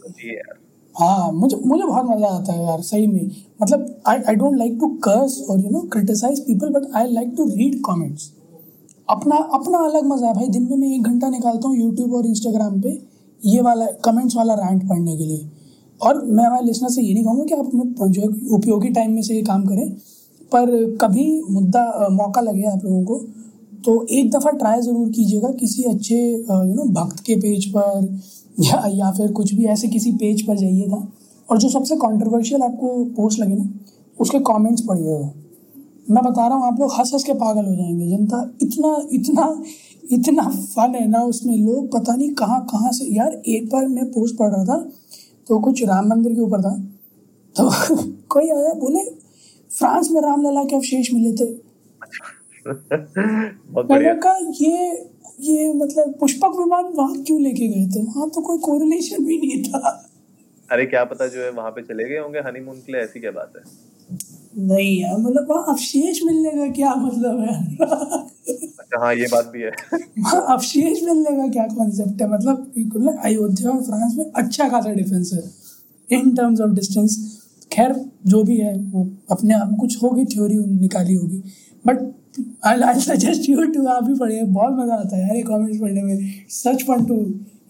हाँ 0.95 1.33
मुझे 1.33 1.57
मुझे 1.57 1.85
बहुत 1.85 2.07
मज़ा 2.07 2.29
आता 2.29 2.53
है 2.53 2.65
यार 2.65 2.81
सही 2.81 3.07
में। 3.07 3.31
मतलब 3.63 4.03
I 4.09 4.21
I 4.29 4.35
don't 4.35 4.57
like 4.59 4.79
to 4.81 4.89
curse 5.05 5.41
और 5.51 5.61
you 5.61 5.71
know 5.71 5.81
criticize 5.93 6.41
people 6.41 6.69
but 6.69 6.87
I 6.97 7.13
like 7.13 7.35
to 7.37 7.47
read 7.49 7.75
comments 7.87 8.31
अपना 9.09 9.37
अपना 9.37 9.79
अलग 9.79 10.05
मज़ा 10.05 10.27
है 10.27 10.35
भाई। 10.35 10.49
दिन 10.49 10.63
में 10.63 10.77
मैं 10.77 10.89
एक 10.89 11.03
घंटा 11.03 11.29
निकालता 11.29 11.69
हूँ 11.69 11.77
यूट्यूब 11.77 12.15
और 12.15 12.27
इंस्टाग्राम 12.27 12.81
पे 12.81 12.99
ये 13.41 13.61
वाला 13.61 13.87
कमेंट्स 14.05 14.37
वाला 14.37 14.55
रैंट 14.55 14.89
पढ़ने 14.89 15.17
के 15.17 15.25
लिए। 15.25 15.49
और 16.01 16.25
मैं 16.27 16.45
हमारे 16.45 16.65
लिसनर 16.67 16.89
से 16.89 17.03
ये 17.03 17.15
नहीं 17.15 17.25
कहूँगा 17.25 17.45
कि 17.45 17.55
आप 17.55 17.67
अपने 17.67 18.09
जो 18.11 18.23
है 18.23 18.29
उपयोगी 18.55 18.89
टाइम 18.91 19.13
में 19.13 19.23
से 19.23 19.35
ये 19.35 19.43
काम 19.43 19.65
करें, 19.67 19.89
पर 20.53 20.97
कभी 21.01 21.43
मुद्दा 21.51 22.09
मौका 22.13 22.41
लगे 22.41 22.63
आप 22.67 22.85
लोगों 22.85 23.05
को 23.05 23.19
तो 23.85 24.07
एक 24.11 24.31
दफ़ा 24.31 24.51
ट्राई 24.53 24.81
ज़रूर 24.81 25.09
कीजिएगा 25.11 25.49
किसी 25.61 25.83
अच्छे 25.85 26.17
यू 26.31 26.75
नो 26.75 26.85
भक्त 26.93 27.21
के 27.21 27.37
पेज 27.37 27.67
पर, 27.77 28.19
या 28.59 28.83
या 28.89 29.11
फिर 29.13 29.33
कुछ 29.33 29.55
भी 29.55 29.65
ऐसे 29.67 29.89
किसी 29.89 30.13
पेज 30.15 30.47
पर 30.47 30.57
जाइएगा, 30.57 31.07
और 31.49 31.59
जो 31.59 31.69
सबसे 31.69 31.97
कंट्रोवर्शियल 31.97 32.63
आपको 32.63 33.05
पोस्ट 33.17 33.41
लगे 33.41 33.55
ना, 33.55 33.69
उसके 34.19 34.39
कमेंट्स 34.43 34.83
पढ़िएगा। 34.83 35.33
मैं 36.11 36.23
बता 36.25 36.47
रहा 36.47 36.57
हूँ, 36.59 36.67
आप 36.67 36.81
लोग 36.81 36.93
हंस 36.93 37.11
हंस 37.15 37.25
के 37.25 37.33
पागल 37.35 37.65
हो 37.65 37.75
जाएँगे, 37.75 38.09
जनता 38.09 38.43
इतना 38.63 38.97
इतना 39.13 39.63
इतना 40.13 40.43
फन 40.43 40.95
है 40.95 41.07
ना 41.09 41.23
उसमें, 41.25 41.57
लोग 41.57 41.91
पता 41.93 42.15
नहीं 42.15 42.31
कहाँ 42.35 42.61
कहाँ 42.71 42.93
से, 42.93 43.05
यार, 43.17 43.41
एक 43.47 43.69
बार 43.71 43.87
मैं 43.89 44.05
पोस्ट 44.13 44.37
पढ़ 44.37 44.51
रहा 44.51 44.65
था 44.65 44.79
तो 45.49 45.59
कुछ 45.59 45.83
राम 45.85 46.09
मंदिर 46.09 46.35
के 46.35 46.41
ऊपर 46.41 46.61
था। 46.63 46.75
तो 47.57 47.71
कोई 48.29 48.51
आया 48.51 48.73
बोले 48.75 49.11
फ्रांस 49.79 50.11
में 50.11 50.21
रामलला 50.23 50.65
के 50.65 50.77
अवशेष 50.77 51.13
मिले 51.15 51.33
थे। 51.33 51.51
मैंने 52.67 54.15
कहा 54.15 54.37
ये 54.37 55.07
ये 55.41 55.73
मतलब 55.73 56.15
पुष्पक 56.21 56.57
विमान 56.59 56.85
वहाँ 56.85 57.23
क्यों 57.23 57.41
लेके 57.43 57.69
गए 57.69 57.87
थे? 57.87 58.03
वहाँ 58.03 58.31
तो 58.31 58.41
कोई 58.41 58.59
कोरिलेशन 58.59 59.25
भी 59.25 59.39
नहीं 59.39 59.63
था। 59.63 60.13
अरे 60.71 60.87
क्या 60.87 61.05
पता 61.05 61.27
जो 61.27 61.41
है 61.41 61.51
वहाँ 61.51 61.71
पे 61.71 61.83
चले 61.83 62.05
गए 62.05 62.19
होंगे 62.19 62.39
हनीमून 62.39 62.77
के 62.77 62.93
लिए 62.93 63.01
ऐसी 63.01 63.21
क्या 63.21 63.31
बात 63.31 63.53
है? 63.57 63.63
नहीं 64.59 65.03
यार 65.03 65.19
मतलब 65.19 65.47
वहाँ 65.51 65.65
अवशेष 65.69 66.21
मिलने 66.25 66.51
का 66.51 66.73
क्या 66.73 66.95
मतलब 66.95 67.41
है? 67.41 67.77
अच्छा 68.97 69.05
हाँ 69.05 69.15
ये 69.15 69.27
बात 69.27 69.47
भी 69.53 69.63
है। 69.63 69.71
अवशेष 70.53 71.03
मिलने 71.05 71.31
का 71.37 71.49
क्या 71.53 71.67
कॉन्सेप्ट 71.75 72.23
है? 72.23 72.29
मतलब 72.31 73.21
अयोध्या 73.25 73.71
और 73.71 73.83
फ्रांस 73.83 74.15
में 74.19 74.25
अच्छा 74.43 74.69
खासा 74.69 74.93
डिफरेंस 74.95 75.31
है। 75.35 76.19
इन 76.19 76.35
टर्म्स 76.37 76.61
ऑफ़ 76.61 76.71
डिस्टेंस 76.75 77.17
खैर 77.73 77.95
जो 78.27 78.43
भी 78.45 78.57
है 78.59 78.75
वो 78.93 79.05
अपने 79.31 79.55
आप 79.55 79.69
में 79.71 79.79
कुछ 79.81 80.03
होगी 80.03 80.25
थ्योरी 80.35 80.57
निकाली 80.81 81.15
होगी। 81.15 81.43
But 81.85 81.99
I 82.67 82.81
I 82.83 83.01
suggest 83.01 83.49
you 83.51 83.65
to 83.73 83.87
आप 83.89 84.05
भी 84.05 84.15
पढ़िए 84.19 84.43
बहुत 84.45 84.75
मज़ा 84.79 84.95
आता 84.95 85.17
है 85.17 85.23
यार 85.23 85.37
ये 85.37 85.43
कमेंट्स 85.43 85.81
पढ़ने 85.81 86.03
में। 86.03 86.47
Such 86.51 86.83
fun 86.83 87.05
to 87.05 87.15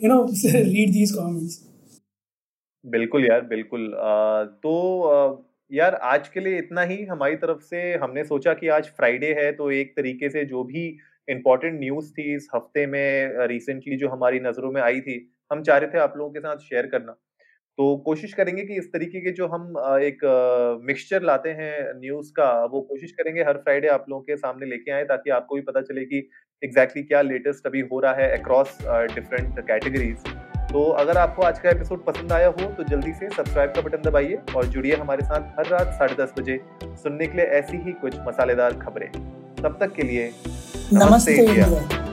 you 0.02 0.08
know 0.08 0.22
read 0.46 0.92
these 0.92 1.12
comments 1.12 1.60
बिल्कुल 2.84 3.24
यार 3.26 3.40
बिल्कुल। 3.40 3.94
आ, 3.94 4.44
तो 4.44 5.02
आ, 5.02 5.36
यार 5.72 5.94
आज 6.04 6.28
के 6.28 6.40
लिए 6.40 6.58
इतना 6.58 6.82
ही। 6.82 7.04
हमारी 7.04 7.36
तरफ़ 7.36 7.60
से 7.60 7.94
हमने 7.94 8.24
सोचा 8.24 8.54
कि 8.54 8.68
आज 8.68 8.84
फ्राइडे 8.88 9.32
है 9.38 9.52
तो 9.52 9.70
एक 9.70 9.92
तरीके 9.96 10.28
से 10.30 10.44
जो 10.44 10.64
भी 10.64 10.88
इम्पोर्टेंट 11.28 11.78
न्यूज़ 11.80 12.12
थी 12.12 12.34
इस 12.34 12.48
हफ़्ते 12.54 12.86
में 12.86 13.46
रिसेंटली 13.48 13.96
जो 13.96 14.08
हमारी 14.08 14.40
नज़रों 14.40 14.72
में 14.72 14.80
आई 14.82 15.00
थी, 15.00 15.18
हम 15.52 15.62
चाह 15.62 15.78
रहे 15.78 15.90
थे 15.90 15.98
आप 15.98 16.14
लोगों 16.16 16.30
के 16.32 16.40
साथ 16.40 16.56
शेयर 16.64 16.86
करना। 16.86 17.16
तो 17.78 17.96
कोशिश 18.04 18.32
करेंगे 18.34 18.62
कि 18.64 18.76
इस 18.78 18.86
तरीके 18.92 19.20
के 19.20 19.30
जो 19.32 19.46
हम 19.46 19.62
एक 20.02 20.20
मिक्सचर 20.86 21.22
लाते 21.22 21.50
हैं 21.52 21.92
न्यूज़ 21.96 22.32
का, 22.32 22.48
वो 22.64 22.80
कोशिश 22.82 23.12
करेंगे 23.12 23.42
हर 23.42 23.56
फ्राइडे 23.58 23.88
आप 23.88 24.04
लोगों 24.10 24.22
के 24.22 24.36
सामने 24.36 24.66
लेके 24.66 24.90
आए, 24.90 25.04
ताकि 25.04 25.30
आपको 25.30 25.54
भी 25.54 25.60
पता 25.62 25.80
चले 25.82 26.04
कि 26.04 26.18
एग्जैक्टली 26.62 27.02
exactly 27.02 27.08
क्या 27.08 27.20
लेटेस्ट 27.22 27.66
अभी 27.66 27.80
हो 27.92 28.00
रहा 28.00 28.12
है 28.14 28.38
अक्रॉस 28.38 28.78
डिफरेंट 29.14 29.60
कैटेगरीज 29.60 30.34
तो 30.68 30.82
अगर 31.00 31.16
आपको 31.16 31.42
आज 31.42 31.58
का 31.58 31.70
एपिसोड 31.70 32.04
पसंद 32.04 32.32
आया 32.32 32.46
हो 32.48 32.70
तो 32.74 32.84
जल्दी 32.84 33.12
से 33.12 33.28
सब्सक्राइब 33.30 33.72
का 33.72 33.80
बटन 33.80 34.02
दबाइए 34.02 34.38
और 34.56 34.66
जुड़िए 34.66 34.94
हमारे 34.94 35.24
साथ 35.24 35.58
हर 35.58 35.66
रात 35.68 35.92
साढ़े 35.98 36.14
दस 36.14 36.32
बजे। 36.38 36.58
सुनने 36.82 37.26
के 37.26 37.36
लिए 37.36 37.46
ऐसी 37.58 37.76
ही 37.76 37.92
कुछ 38.00 38.16
मसालेदार 38.26 38.78
खबरें। 38.78 39.10
तब 39.56 39.76
तक 39.80 39.92
के 39.94 40.02
लिए 40.02 40.30
नमस्ते, 40.92 41.06
नमस्ते 41.10 41.32
इंडिया। 41.36 42.05